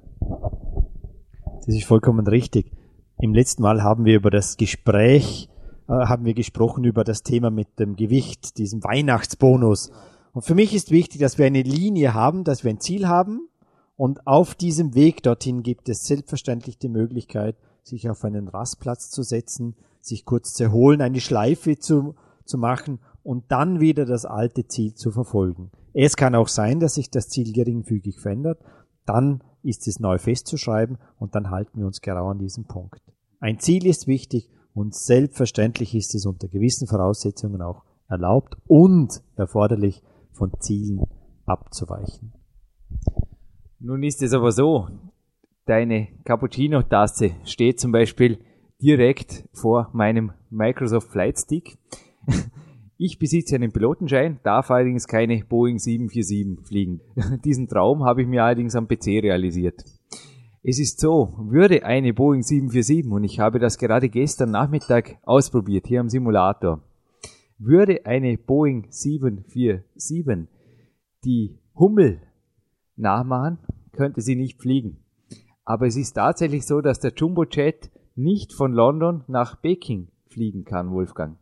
Das 1.65 1.67
ist 1.67 1.83
vollkommen 1.83 2.25
richtig. 2.27 2.71
Im 3.19 3.33
letzten 3.33 3.61
Mal 3.61 3.83
haben 3.83 4.05
wir 4.05 4.15
über 4.15 4.31
das 4.31 4.55
Gespräch, 4.55 5.49
äh, 5.89 5.91
haben 5.91 6.23
wir 6.23 6.33
gesprochen 6.33 6.85
über 6.85 7.03
das 7.03 7.23
Thema 7.23 7.49
mit 7.49 7.77
dem 7.77 7.97
Gewicht, 7.97 8.57
diesem 8.57 8.85
Weihnachtsbonus. 8.85 9.91
Und 10.31 10.43
für 10.43 10.55
mich 10.55 10.73
ist 10.73 10.91
wichtig, 10.91 11.19
dass 11.19 11.37
wir 11.37 11.45
eine 11.45 11.61
Linie 11.61 12.13
haben, 12.13 12.45
dass 12.45 12.63
wir 12.63 12.71
ein 12.71 12.79
Ziel 12.79 13.09
haben 13.09 13.49
und 13.97 14.27
auf 14.27 14.55
diesem 14.55 14.95
Weg 14.95 15.23
dorthin 15.23 15.61
gibt 15.61 15.89
es 15.89 16.05
selbstverständlich 16.05 16.77
die 16.77 16.87
Möglichkeit, 16.87 17.57
sich 17.83 18.09
auf 18.09 18.23
einen 18.23 18.47
Rastplatz 18.47 19.09
zu 19.09 19.23
setzen, 19.23 19.75
sich 20.05 20.25
kurz 20.25 20.53
zu 20.53 20.63
erholen, 20.63 21.01
eine 21.01 21.19
Schleife 21.19 21.77
zu, 21.77 22.15
zu 22.45 22.57
machen 22.57 22.99
und 23.23 23.51
dann 23.51 23.79
wieder 23.79 24.05
das 24.05 24.25
alte 24.25 24.67
Ziel 24.67 24.93
zu 24.93 25.11
verfolgen. 25.11 25.71
Es 25.93 26.15
kann 26.15 26.35
auch 26.35 26.47
sein, 26.47 26.79
dass 26.79 26.95
sich 26.95 27.09
das 27.09 27.29
Ziel 27.29 27.53
geringfügig 27.53 28.19
verändert, 28.19 28.59
dann 29.05 29.43
ist 29.63 29.87
es 29.87 29.99
neu 29.99 30.17
festzuschreiben 30.17 30.97
und 31.17 31.35
dann 31.35 31.49
halten 31.49 31.79
wir 31.79 31.85
uns 31.85 32.01
genau 32.01 32.29
an 32.29 32.39
diesem 32.39 32.65
Punkt. 32.65 33.01
Ein 33.39 33.59
Ziel 33.59 33.85
ist 33.85 34.07
wichtig 34.07 34.49
und 34.73 34.95
selbstverständlich 34.95 35.95
ist 35.95 36.15
es 36.15 36.25
unter 36.25 36.47
gewissen 36.47 36.87
Voraussetzungen 36.87 37.61
auch 37.61 37.83
erlaubt 38.09 38.57
und 38.67 39.21
erforderlich, 39.35 40.01
von 40.31 40.51
Zielen 40.59 40.99
abzuweichen. 41.45 42.33
Nun 43.79 44.01
ist 44.01 44.21
es 44.23 44.33
aber 44.33 44.51
so, 44.51 44.87
deine 45.65 46.07
Cappuccino-Tasse 46.23 47.35
steht 47.43 47.79
zum 47.79 47.91
Beispiel 47.91 48.39
direkt 48.83 49.47
vor 49.53 49.89
meinem 49.93 50.33
Microsoft 50.49 51.11
Flight 51.11 51.39
Stick. 51.39 51.77
Ich 52.95 53.17
besitze 53.17 53.55
einen 53.55 53.73
Pilotenschein, 53.73 54.39
darf 54.43 54.69
allerdings 54.69 55.07
keine 55.07 55.43
Boeing 55.43 55.79
747 55.79 56.65
fliegen. 56.65 57.01
Diesen 57.43 57.67
Traum 57.67 58.05
habe 58.05 58.21
ich 58.21 58.27
mir 58.27 58.43
allerdings 58.43 58.75
am 58.75 58.87
PC 58.87 59.23
realisiert. 59.23 59.83
Es 60.61 60.79
ist 60.79 60.99
so, 61.01 61.33
würde 61.37 61.83
eine 61.83 62.13
Boeing 62.13 62.43
747, 62.43 63.11
und 63.11 63.23
ich 63.23 63.39
habe 63.39 63.59
das 63.59 63.79
gerade 63.79 64.07
gestern 64.07 64.51
Nachmittag 64.51 65.17
ausprobiert, 65.23 65.87
hier 65.87 65.99
am 65.99 66.07
Simulator, 66.07 66.81
würde 67.57 68.05
eine 68.05 68.37
Boeing 68.37 68.85
747 68.89 70.47
die 71.25 71.57
Hummel 71.75 72.21
nachmachen, 72.95 73.57
könnte 73.91 74.21
sie 74.21 74.35
nicht 74.35 74.61
fliegen. 74.61 74.99
Aber 75.65 75.87
es 75.87 75.97
ist 75.97 76.13
tatsächlich 76.13 76.65
so, 76.65 76.79
dass 76.79 76.99
der 76.99 77.11
Jumbojet 77.13 77.91
nicht 78.15 78.53
von 78.53 78.73
London 78.73 79.23
nach 79.27 79.61
Peking 79.61 80.09
fliegen 80.27 80.65
kann, 80.65 80.91
Wolfgang. 80.91 81.37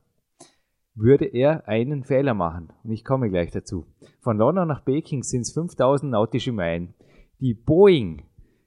Würde 0.93 1.25
er 1.25 1.67
einen 1.67 2.03
Fehler 2.03 2.34
machen. 2.34 2.71
Und 2.84 2.91
ich 2.91 3.05
komme 3.05 3.29
gleich 3.29 3.51
dazu. 3.51 3.86
Von 4.19 4.38
London 4.38 4.67
nach 4.67 4.84
Peking 4.84 5.23
sind 5.23 5.41
es 5.41 5.53
5000 5.53 6.12
nautische 6.12 6.51
Meilen. 6.51 6.93
Die 7.39 7.53
Boeing 7.53 8.23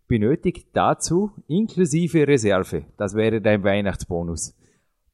benötigt 0.07 0.69
dazu 0.73 1.33
inklusive 1.47 2.27
Reserve, 2.27 2.85
das 2.97 3.14
wäre 3.14 3.40
dein 3.40 3.62
Weihnachtsbonus, 3.64 4.57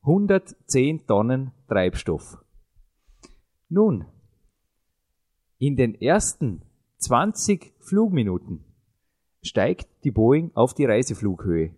110 0.03 1.07
Tonnen 1.07 1.53
Treibstoff. 1.69 2.39
Nun, 3.69 4.07
in 5.59 5.77
den 5.77 5.95
ersten 5.95 6.63
20 6.99 7.73
Flugminuten 7.81 8.65
steigt 9.43 9.89
die 10.05 10.11
Boeing 10.11 10.51
auf 10.55 10.75
die 10.75 10.87
Reiseflughöhe. 10.87 11.75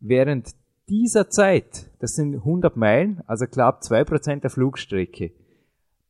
Während 0.00 0.54
dieser 0.88 1.28
Zeit, 1.28 1.90
das 1.98 2.14
sind 2.14 2.34
100 2.34 2.76
Meilen, 2.76 3.22
also 3.26 3.46
knapp 3.46 3.82
2% 3.82 4.40
der 4.40 4.50
Flugstrecke, 4.50 5.32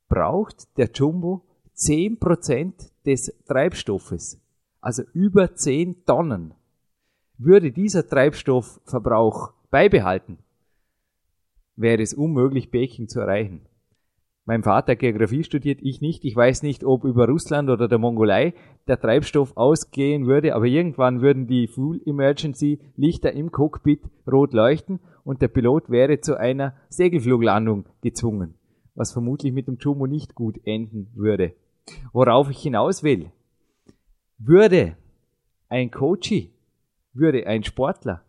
braucht 0.09 0.77
der 0.77 0.91
Jumbo 0.93 1.43
10% 1.77 2.91
des 3.07 3.33
Treibstoffes, 3.47 4.41
also 4.81 5.03
über 5.13 5.55
10 5.55 6.05
Tonnen. 6.05 6.55
Würde 7.39 7.73
dieser 7.73 8.07
Treibstoffverbrauch 8.07 9.53
beibehalten, 9.71 10.39
wäre 11.77 12.03
es 12.03 12.15
unmöglich, 12.15 12.71
Peking 12.71 13.09
zu 13.09 13.21
erreichen. 13.21 13.68
Mein 14.49 14.63
Vater 14.63 14.97
Geografie 14.97 15.45
studiert, 15.45 15.81
ich 15.83 16.01
nicht. 16.01 16.25
Ich 16.25 16.35
weiß 16.35 16.63
nicht, 16.63 16.83
ob 16.83 17.05
über 17.05 17.29
Russland 17.29 17.69
oder 17.69 17.87
der 17.87 17.99
Mongolei 17.99 18.55
der 18.87 18.99
Treibstoff 18.99 19.55
ausgehen 19.59 20.27
würde, 20.27 20.55
aber 20.55 20.65
irgendwann 20.65 21.21
würden 21.21 21.47
die 21.47 21.69
Fuel 21.69 22.01
Emergency 22.07 22.81
Lichter 22.97 23.31
im 23.35 23.53
Cockpit 23.53 24.01
rot 24.27 24.55
leuchten 24.55 25.01
und 25.23 25.43
der 25.43 25.49
Pilot 25.49 25.91
wäre 25.91 26.21
zu 26.21 26.39
einer 26.39 26.73
Segelfluglandung 26.89 27.91
gezwungen, 28.01 28.55
was 28.95 29.13
vermutlich 29.13 29.53
mit 29.53 29.69
dem 29.69 29.77
Jumbo 29.79 30.07
nicht 30.07 30.35
gut 30.35 30.59
enden 30.65 31.11
würde. 31.15 31.53
Worauf 32.15 32.49
ich 32.49 32.63
hinaus 32.63 33.03
will, 33.03 33.31
würde 34.39 34.97
ein 35.69 35.91
Coachy, 35.91 36.55
würde 37.13 37.47
ein 37.47 37.65
Sportler 37.65 38.23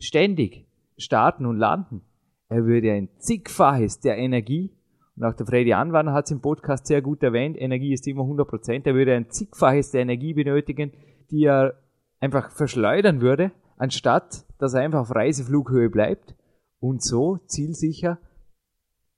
ständig 0.00 0.66
starten 0.98 1.46
und 1.46 1.56
landen, 1.56 2.00
er 2.48 2.64
würde 2.64 2.90
ein 2.90 3.10
zigfaches 3.18 4.00
der 4.00 4.18
Energie 4.18 4.72
und 5.16 5.24
auch 5.24 5.34
der 5.34 5.46
Freddy 5.46 5.72
Anwander 5.74 6.12
hat 6.12 6.26
es 6.26 6.30
im 6.30 6.40
Podcast 6.40 6.86
sehr 6.86 7.02
gut 7.02 7.22
erwähnt, 7.22 7.56
Energie 7.60 7.92
ist 7.92 8.06
immer 8.06 8.22
100 8.22 8.48
Prozent. 8.48 8.86
Er 8.86 8.94
würde 8.94 9.14
ein 9.14 9.30
zigfaches 9.30 9.90
der 9.90 10.02
Energie 10.02 10.32
benötigen, 10.32 10.92
die 11.30 11.44
er 11.44 11.74
einfach 12.20 12.50
verschleudern 12.50 13.20
würde, 13.20 13.52
anstatt 13.76 14.46
dass 14.58 14.74
er 14.74 14.82
einfach 14.82 15.00
auf 15.00 15.14
Reiseflughöhe 15.14 15.90
bleibt 15.90 16.34
und 16.78 17.02
so 17.02 17.38
zielsicher, 17.46 18.18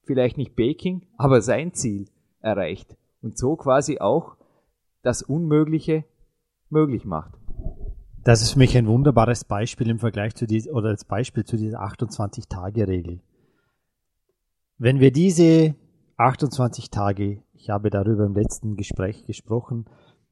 vielleicht 0.05 0.37
nicht 0.37 0.57
Baking, 0.57 1.07
aber 1.17 1.43
sein 1.43 1.75
Ziel 1.75 2.09
erreicht. 2.41 2.97
Und 3.23 3.39
so 3.39 3.57
quasi 3.57 3.99
auch 4.01 4.37
das 5.03 5.23
Unmögliche 5.23 6.05
möglich 6.71 7.05
macht. 7.05 7.35
Das 8.25 8.41
ist 8.41 8.53
für 8.53 8.59
mich 8.59 8.77
ein 8.77 8.87
wunderbares 8.87 9.45
Beispiel 9.45 9.91
im 9.91 9.99
Vergleich 9.99 10.35
zu 10.35 10.47
dieser, 10.47 10.73
oder 10.73 10.89
als 10.89 11.05
Beispiel 11.05 11.45
zu 11.45 11.57
dieser 11.57 11.83
28-Tage-Regel. 11.83 13.21
Wenn 14.79 14.99
wir 14.99 15.13
diese 15.13 15.75
28 16.17 16.91
Tage, 16.91 17.43
ich 17.53 17.71
habe 17.71 17.91
darüber 17.91 18.25
im 18.25 18.35
letzten 18.35 18.77
Gespräch 18.77 19.25
gesprochen, 19.27 19.87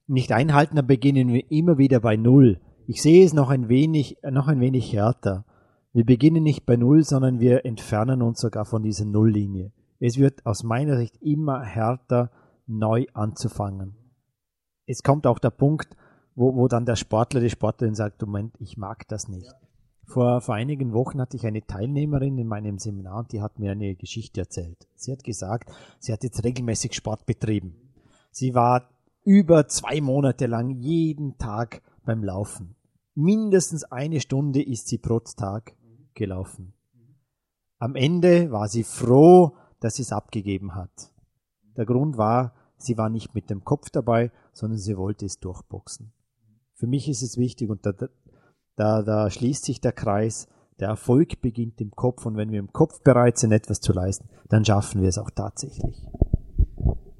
nicht 0.07 0.33
einhalten, 0.33 0.77
dann 0.77 0.87
beginnen 0.87 1.29
wir 1.29 1.51
immer 1.51 1.79
wieder 1.79 2.01
bei 2.01 2.17
Null. 2.17 2.61
Ich 2.87 3.03
sehe 3.03 3.25
es 3.25 3.33
noch 3.33 3.51
ein 3.51 3.69
wenig, 3.69 4.19
noch 4.31 4.49
ein 4.49 4.61
wenig 4.61 4.93
härter. 4.93 5.45
Wir 5.93 6.05
beginnen 6.05 6.43
nicht 6.43 6.67
bei 6.67 6.77
Null, 6.77 7.03
sondern 7.05 7.41
wir 7.41 7.65
entfernen 7.65 8.23
uns 8.23 8.41
sogar 8.41 8.65
von 8.65 8.83
dieser 8.83 9.05
Nulllinie. 9.05 9.73
Es 9.99 10.19
wird 10.19 10.45
aus 10.47 10.63
meiner 10.63 10.97
Sicht 10.97 11.17
immer 11.21 11.63
härter, 11.63 12.31
neu 12.67 13.07
anzufangen. 13.13 13.97
Es 14.87 15.03
kommt 15.03 15.27
auch 15.27 15.39
der 15.39 15.51
Punkt, 15.51 15.97
wo, 16.35 16.55
wo 16.57 16.69
dann 16.69 16.87
der 16.87 16.97
Sportler, 16.97 17.41
die 17.41 17.51
Sportlerin 17.51 17.95
sagt, 17.95 18.21
Moment, 18.23 18.55
ich 18.59 18.77
mag 18.77 19.07
das 19.09 19.29
nicht. 19.29 19.53
Vor, 20.05 20.41
vor 20.41 20.55
einigen 20.55 20.93
Wochen 20.93 21.21
hatte 21.21 21.37
ich 21.37 21.47
eine 21.47 21.67
Teilnehmerin 21.67 22.37
in 22.39 22.47
meinem 22.47 22.79
Seminar 22.79 23.21
und 23.21 23.33
die 23.33 23.41
hat 23.41 23.59
mir 23.59 23.73
eine 23.73 23.95
Geschichte 23.95 24.41
erzählt. 24.41 24.89
Sie 24.95 25.13
hat 25.13 25.25
gesagt, 25.25 25.73
sie 25.99 26.13
hat 26.13 26.25
jetzt 26.25 26.45
regelmäßig 26.45 26.95
Sport 26.95 27.25
betrieben. 27.25 27.77
Sie 28.31 28.55
war 28.55 28.91
über 29.25 29.69
zwei 29.69 30.01
Monate 30.01 30.47
lang 30.47 30.71
jeden 30.81 31.39
Tag 31.39 31.83
beim 32.05 32.25
Laufen. 32.25 32.75
Mindestens 33.15 33.85
eine 33.85 34.21
Stunde 34.21 34.63
ist 34.63 34.89
sie 34.89 34.99
pro 34.99 35.21
Tag 35.21 35.77
gelaufen. 36.15 36.73
Am 37.79 37.95
Ende 37.95 38.51
war 38.51 38.69
sie 38.69 38.85
froh, 38.85 39.57
dass 39.81 39.97
sie 39.97 40.03
es 40.03 40.13
abgegeben 40.13 40.75
hat. 40.75 41.13
Der 41.77 41.85
Grund 41.85 42.17
war, 42.17 42.55
sie 42.77 42.97
war 42.97 43.09
nicht 43.09 43.35
mit 43.35 43.51
dem 43.51 43.65
Kopf 43.65 43.91
dabei, 43.91 44.31
sondern 44.53 44.79
sie 44.79 44.97
wollte 44.97 45.27
es 45.27 45.41
durchboxen. 45.41 46.13
Für 46.75 46.87
mich 46.87 47.09
ist 47.09 47.23
es 47.23 47.37
wichtig 47.37 47.71
und 47.71 47.87
da, 48.77 49.03
da 49.03 49.31
schließt 49.31 49.65
sich 49.65 49.81
der 49.81 49.93
Kreis. 49.93 50.49
Der 50.81 50.89
Erfolg 50.89 51.41
beginnt 51.41 51.81
im 51.81 51.91
Kopf 51.93 52.27
und 52.27 52.37
wenn 52.37 52.51
wir 52.51 52.59
im 52.59 52.73
Kopf 52.73 53.03
bereit 53.03 53.39
sind, 53.39 53.53
etwas 53.53 53.81
zu 53.81 53.93
leisten, 53.93 54.29
dann 54.49 54.65
schaffen 54.65 55.01
wir 55.01 55.09
es 55.09 55.19
auch 55.19 55.31
tatsächlich. 55.31 56.07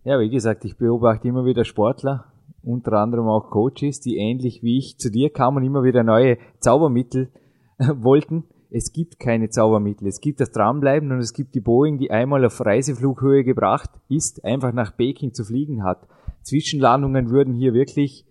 Ja, 0.05 0.19
wie 0.19 0.31
gesagt, 0.31 0.65
ich 0.65 0.77
beobachte 0.77 1.29
immer 1.29 1.45
wieder 1.45 1.65
Sportler, 1.65 2.33
unter 2.63 2.95
anderem 2.95 3.29
auch 3.29 3.51
Coaches, 3.51 4.01
die 4.01 4.17
ähnlich 4.17 4.63
wie 4.63 4.79
ich 4.79 4.99
zu 4.99 5.11
dir 5.11 5.31
kamen, 5.31 5.65
immer 5.65 5.85
wieder 5.85 6.03
neue 6.03 6.39
Zaubermittel 6.59 7.31
äh, 7.79 7.89
wollten. 7.95 8.45
Es 8.71 8.93
gibt 8.93 9.21
keine 9.21 9.51
Zaubermittel. 9.51 10.09
Es 10.09 10.21
gibt 10.21 10.41
das 10.41 10.51
Dranbleiben 10.51 11.13
und 11.13 11.19
es 11.19 11.35
gibt 11.35 11.55
die 11.55 11.61
Boeing, 11.61 11.99
die 11.99 12.11
einmal 12.11 12.45
auf 12.45 12.65
Reiseflughöhe 12.65 13.45
gebracht 13.45 13.91
ist, 14.09 14.45
einfach 14.45 14.73
nach 14.73 14.97
Peking 14.97 15.35
zu 15.35 15.45
fliegen 15.45 15.85
hat. 15.85 16.09
Zwischenlandungen 16.43 17.31
würden 17.31 17.55
hier 17.55 17.75
wirklich 17.75 18.27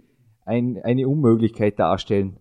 ein, 0.45 0.81
eine 0.83 1.07
Unmöglichkeit 1.07 1.79
darstellen. 1.79 2.37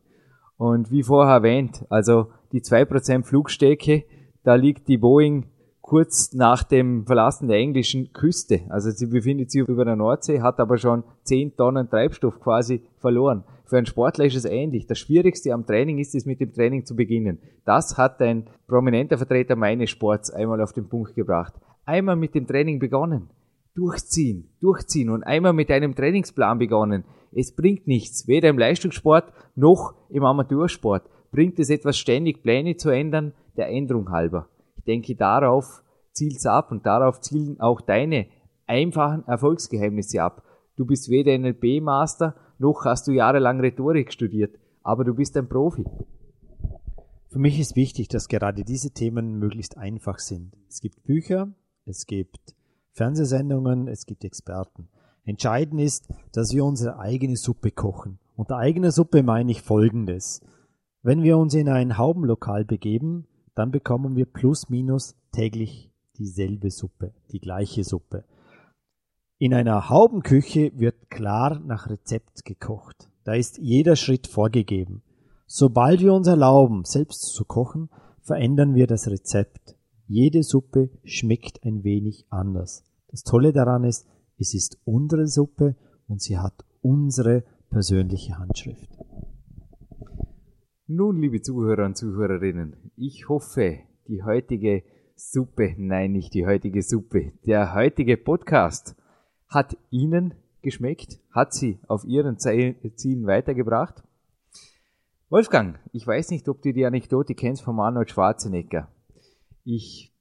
Und 0.61 0.91
wie 0.91 1.03
vorher 1.03 1.37
erwähnt, 1.37 1.87
also 1.89 2.27
die 2.53 2.61
2% 2.61 3.25
Flugstärke, 3.25 4.05
da 4.43 4.57
liegt 4.57 4.89
die 4.89 4.99
Boeing 4.99 5.47
kurz 5.81 6.35
nach 6.35 6.65
dem 6.65 7.07
Verlassen 7.07 7.49
der 7.49 7.57
englischen 7.57 8.13
Küste. 8.13 8.61
Also 8.69 8.91
sie 8.91 9.07
befindet 9.07 9.51
sich 9.51 9.63
über 9.67 9.87
der 9.87 9.97
Nordsee, 9.97 10.43
hat 10.43 10.61
aber 10.61 10.77
schon 10.77 11.03
10 11.23 11.57
Tonnen 11.57 11.89
Treibstoff 11.89 12.41
quasi 12.41 12.83
verloren. 12.99 13.45
Für 13.65 13.79
einen 13.79 13.87
Sportler 13.87 14.27
ist 14.27 14.37
es 14.37 14.45
ähnlich. 14.45 14.87
Das 14.87 14.99
Schwierigste 14.99 15.55
am 15.55 15.65
Training 15.65 15.97
ist 15.97 16.15
es, 16.15 16.27
mit 16.27 16.41
dem 16.41 16.53
Training 16.53 16.85
zu 16.85 16.95
beginnen. 16.95 17.39
Das 17.65 17.97
hat 17.97 18.21
ein 18.21 18.47
prominenter 18.69 19.17
Vertreter 19.17 19.57
meines 19.57 19.89
Sports 19.89 20.31
einmal 20.31 20.61
auf 20.61 20.75
den 20.75 20.91
Punkt 20.91 21.15
gebracht. 21.15 21.55
Einmal 21.87 22.17
mit 22.17 22.35
dem 22.35 22.47
Training 22.47 22.79
begonnen. 22.79 23.31
Durchziehen, 23.75 24.51
durchziehen 24.61 25.11
und 25.11 25.23
einmal 25.23 25.53
mit 25.53 25.71
einem 25.71 25.95
Trainingsplan 25.95 26.59
begonnen. 26.59 27.05
Es 27.33 27.55
bringt 27.55 27.87
nichts, 27.87 28.27
weder 28.27 28.49
im 28.49 28.59
Leistungssport 28.59 29.33
noch 29.55 29.95
im 30.09 30.25
Amateursport. 30.25 31.09
Bringt 31.31 31.59
es 31.61 31.71
etwas 31.71 31.97
ständig 31.97 32.43
Pläne 32.43 32.77
zu 32.77 32.91
ändern, 32.91 33.33
der 33.57 33.69
Änderung 33.69 34.11
halber. 34.11 34.49
Ich 34.77 34.85
denke, 34.85 35.15
darauf 35.15 35.83
zielt's 36.13 36.47
ab 36.47 36.73
und 36.73 36.87
darauf 36.87 37.21
zielen 37.21 37.61
auch 37.61 37.81
deine 37.81 38.27
einfachen 38.67 39.27
Erfolgsgeheimnisse 39.27 40.23
ab. 40.23 40.43
Du 40.77 40.87
bist 40.87 41.09
weder 41.11 41.37
NLP-Master, 41.37 42.35
noch 42.59 42.85
hast 42.85 43.07
du 43.07 43.13
jahrelang 43.13 43.61
Rhetorik 43.61 44.13
studiert, 44.13 44.59
aber 44.83 45.05
du 45.05 45.15
bist 45.15 45.37
ein 45.37 45.49
Profi. 45.49 45.85
Für 47.29 47.39
mich 47.39 47.61
ist 47.61 47.77
wichtig, 47.77 48.09
dass 48.09 48.29
gerade 48.29 48.65
diese 48.65 48.91
Themen 48.91 49.39
möglichst 49.39 49.79
einfach 49.79 50.19
sind. 50.19 50.57
Es 50.69 50.81
gibt 50.81 51.05
Bücher, 51.05 51.53
es 51.85 52.07
gibt 52.07 52.55
Fernsehsendungen, 53.01 53.89
es 53.89 54.05
gibt 54.05 54.25
Experten. 54.25 54.91
Entscheidend 55.25 55.81
ist, 55.81 56.07
dass 56.35 56.53
wir 56.53 56.67
unsere 56.67 56.99
eigene 56.99 57.39
Suppe 57.39 57.71
kochen. 57.71 58.19
Unter 58.37 58.59
eigener 58.59 58.93
Suppe 58.93 59.23
meine 59.23 59.53
ich 59.53 59.63
Folgendes. 59.63 60.43
Wenn 61.01 61.23
wir 61.23 61.39
uns 61.39 61.55
in 61.55 61.71
ein 61.71 61.97
Haubenlokal 61.97 62.67
begeben, 62.67 63.27
dann 63.55 63.71
bekommen 63.71 64.17
wir 64.17 64.27
plus 64.27 64.69
minus 64.69 65.17
täglich 65.33 65.91
dieselbe 66.19 66.71
Suppe, 66.71 67.15
die 67.33 67.41
gleiche 67.41 67.85
Suppe. 67.85 68.25
In 69.39 69.55
einer 69.55 69.89
Haubenküche 69.89 70.73
wird 70.79 71.09
klar 71.09 71.59
nach 71.59 71.89
Rezept 71.89 72.45
gekocht. 72.45 73.09
Da 73.25 73.33
ist 73.33 73.57
jeder 73.57 73.97
Schritt 73.97 74.27
vorgegeben. 74.27 75.01
Sobald 75.47 76.01
wir 76.01 76.13
uns 76.13 76.27
erlauben, 76.27 76.85
selbst 76.85 77.33
zu 77.33 77.47
kochen, 77.47 77.89
verändern 78.21 78.75
wir 78.75 78.87
das 78.87 79.09
Rezept. 79.09 79.75
Jede 80.07 80.43
Suppe 80.43 80.91
schmeckt 81.05 81.65
ein 81.65 81.83
wenig 81.83 82.27
anders. 82.29 82.85
Das 83.11 83.25
Tolle 83.25 83.53
daran 83.53 83.85
ist, 83.85 84.07
es 84.39 84.55
ist 84.55 84.79
unsere 84.85 85.27
Suppe 85.27 85.77
und 86.07 86.23
sie 86.23 86.39
hat 86.39 86.65
unsere 86.81 87.45
persönliche 87.69 88.39
Handschrift. 88.39 88.89
Nun, 90.87 91.21
liebe 91.21 91.43
Zuhörer 91.43 91.87
und 91.87 91.97
Zuhörerinnen, 91.97 92.93
ich 92.97 93.29
hoffe, 93.29 93.81
die 94.09 94.23
heutige 94.23 94.83
Suppe, 95.15 95.75
nein, 95.77 96.13
nicht 96.13 96.35
die 96.35 96.47
heutige 96.47 96.83
Suppe, 96.83 97.33
der 97.47 97.75
heutige 97.75 98.17
Podcast 98.17 98.97
hat 99.49 99.77
Ihnen 99.91 100.35
geschmeckt, 100.63 101.21
hat 101.31 101.53
Sie 101.53 101.81
auf 101.89 102.05
Ihren 102.05 102.39
Zielen 102.39 103.27
weitergebracht. 103.27 104.03
Wolfgang, 105.29 105.79
ich 105.93 106.07
weiß 106.07 106.31
nicht, 106.31 106.49
ob 106.49 106.63
du 106.63 106.73
die 106.73 106.87
Anekdote 106.87 107.35
kennst 107.35 107.63
von 107.63 107.79
Arnold 107.79 108.11
Schwarzenegger. 108.11 108.89
Ich 109.65 110.13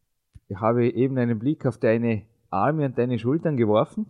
habe 0.54 0.90
eben 0.90 1.18
einen 1.18 1.40
Blick 1.40 1.66
auf 1.66 1.78
deine 1.78 2.24
Arme 2.50 2.86
an 2.86 2.96
deine 2.96 3.20
Schultern 3.20 3.58
geworfen. 3.58 4.06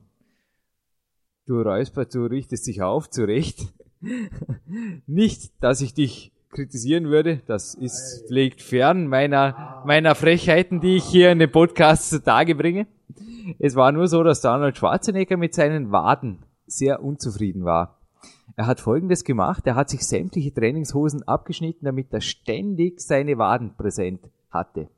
Du 1.46 1.62
räusperst, 1.62 2.14
du 2.16 2.26
richtest 2.26 2.68
dich 2.68 2.82
auf, 2.82 3.10
zurecht. 3.10 3.74
Nicht, 5.08 5.52
dass 5.64 5.82
ich 5.82 5.94
dich 5.94 6.32
kritisieren 6.52 7.06
würde, 7.06 7.42
das 7.46 7.76
ist, 7.76 8.26
liegt 8.30 8.62
fern 8.62 9.08
meiner, 9.08 9.84
meiner 9.86 10.16
Frechheiten, 10.16 10.82
die 10.82 10.98
ich 10.98 11.06
hier 11.06 11.32
in 11.32 11.40
den 11.40 11.52
Podcast 11.52 12.10
zutage 12.10 12.56
bringe. 12.56 12.88
Es 13.60 13.76
war 13.76 13.92
nur 13.92 14.08
so, 14.08 14.24
dass 14.24 14.42
Donald 14.42 14.78
Schwarzenegger 14.78 15.38
mit 15.38 15.54
seinen 15.54 15.92
Waden 15.92 16.40
sehr 16.66 17.04
unzufrieden 17.04 17.66
war. 17.66 18.00
Er 18.56 18.68
hat 18.68 18.80
folgendes 18.80 19.24
gemacht, 19.24 19.66
er 19.68 19.76
hat 19.76 19.90
sich 19.90 20.06
sämtliche 20.06 20.54
Trainingshosen 20.54 21.24
abgeschnitten, 21.28 21.86
damit 21.86 22.12
er 22.12 22.22
ständig 22.22 23.00
seine 23.00 23.38
Waden 23.38 23.76
präsent 23.76 24.22
hatte. 24.50 24.90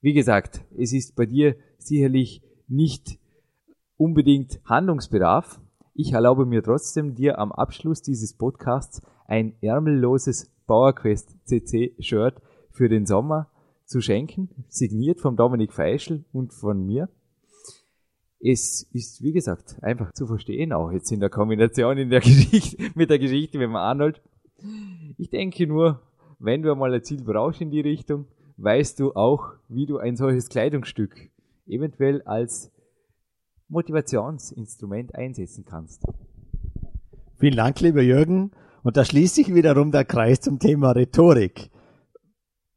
Wie 0.00 0.12
gesagt, 0.12 0.60
es 0.76 0.92
ist 0.92 1.16
bei 1.16 1.26
dir 1.26 1.56
sicherlich 1.78 2.42
nicht 2.68 3.18
unbedingt 3.96 4.60
Handlungsbedarf. 4.64 5.60
Ich 5.94 6.12
erlaube 6.12 6.46
mir 6.46 6.62
trotzdem, 6.62 7.14
dir 7.14 7.38
am 7.38 7.50
Abschluss 7.52 8.02
dieses 8.02 8.34
Podcasts 8.34 9.02
ein 9.26 9.54
ärmelloses 9.60 10.50
PowerQuest 10.66 11.36
CC 11.44 11.94
Shirt 11.98 12.40
für 12.70 12.88
den 12.88 13.06
Sommer 13.06 13.50
zu 13.84 14.00
schenken, 14.00 14.50
signiert 14.68 15.20
vom 15.20 15.36
Dominik 15.36 15.72
Feischl 15.72 16.24
und 16.32 16.52
von 16.52 16.84
mir. 16.84 17.08
Es 18.40 18.88
ist, 18.92 19.22
wie 19.22 19.32
gesagt, 19.32 19.82
einfach 19.82 20.12
zu 20.12 20.26
verstehen, 20.26 20.72
auch 20.72 20.92
jetzt 20.92 21.10
in 21.10 21.20
der 21.20 21.30
Kombination 21.30 21.98
in 21.98 22.10
der 22.10 22.20
Geschichte, 22.20 22.76
mit 22.94 23.10
der 23.10 23.18
Geschichte 23.18 23.58
mit 23.58 23.66
dem 23.66 23.76
Arnold. 23.76 24.22
Ich 25.16 25.30
denke 25.30 25.66
nur, 25.66 26.00
wenn 26.38 26.62
du 26.62 26.70
einmal 26.70 26.94
ein 26.94 27.02
Ziel 27.02 27.24
brauchst 27.24 27.60
in 27.60 27.70
die 27.70 27.80
Richtung, 27.80 28.26
weißt 28.58 29.00
du 29.00 29.14
auch, 29.14 29.54
wie 29.68 29.86
du 29.86 29.98
ein 29.98 30.16
solches 30.16 30.48
Kleidungsstück 30.48 31.30
eventuell 31.68 32.22
als 32.22 32.72
Motivationsinstrument 33.68 35.14
einsetzen 35.14 35.64
kannst. 35.64 36.04
Vielen 37.38 37.56
Dank, 37.56 37.80
lieber 37.80 38.02
Jürgen. 38.02 38.50
Und 38.82 38.96
da 38.96 39.04
schließt 39.04 39.34
sich 39.34 39.54
wiederum 39.54 39.92
der 39.92 40.04
Kreis 40.04 40.40
zum 40.40 40.58
Thema 40.58 40.92
Rhetorik. 40.92 41.70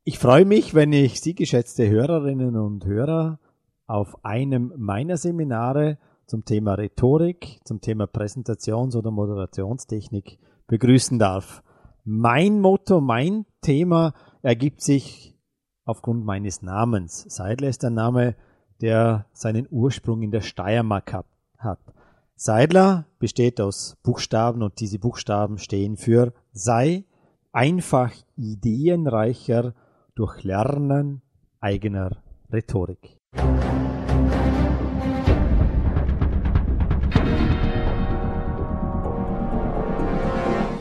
Ich 0.03 0.19
freue 0.19 0.45
mich, 0.45 0.73
wenn 0.73 0.93
ich 0.93 1.21
Sie, 1.21 1.35
geschätzte 1.35 1.87
Hörerinnen 1.89 2.55
und 2.55 2.85
Hörer, 2.85 3.39
auf 3.87 4.25
einem 4.25 4.73
meiner 4.77 5.17
Seminare 5.17 5.97
zum 6.25 6.45
Thema 6.45 6.75
Rhetorik, 6.75 7.59
zum 7.65 7.81
Thema 7.81 8.05
Präsentations- 8.05 8.95
oder 8.95 9.11
Moderationstechnik 9.11 10.39
begrüßen 10.67 11.19
darf. 11.19 11.61
Mein 12.03 12.61
Motto, 12.61 13.01
mein 13.01 13.45
Thema 13.61 14.13
ergibt 14.41 14.81
sich 14.81 15.37
aufgrund 15.85 16.25
meines 16.25 16.61
Namens. 16.61 17.25
Seidler 17.27 17.69
ist 17.69 17.83
der 17.83 17.89
Name, 17.89 18.35
der 18.81 19.25
seinen 19.33 19.67
Ursprung 19.69 20.21
in 20.21 20.31
der 20.31 20.41
Steiermark 20.41 21.13
hat. 21.57 21.79
Seidler 22.35 23.05
besteht 23.19 23.61
aus 23.61 23.97
Buchstaben 24.01 24.63
und 24.63 24.79
diese 24.79 24.97
Buchstaben 24.97 25.59
stehen 25.59 25.95
für 25.95 26.33
sei 26.51 27.03
einfach 27.51 28.11
ideenreicher 28.35 29.73
durch 30.15 30.43
Lernen 30.43 31.21
eigener 31.59 32.17
Rhetorik. 32.51 33.17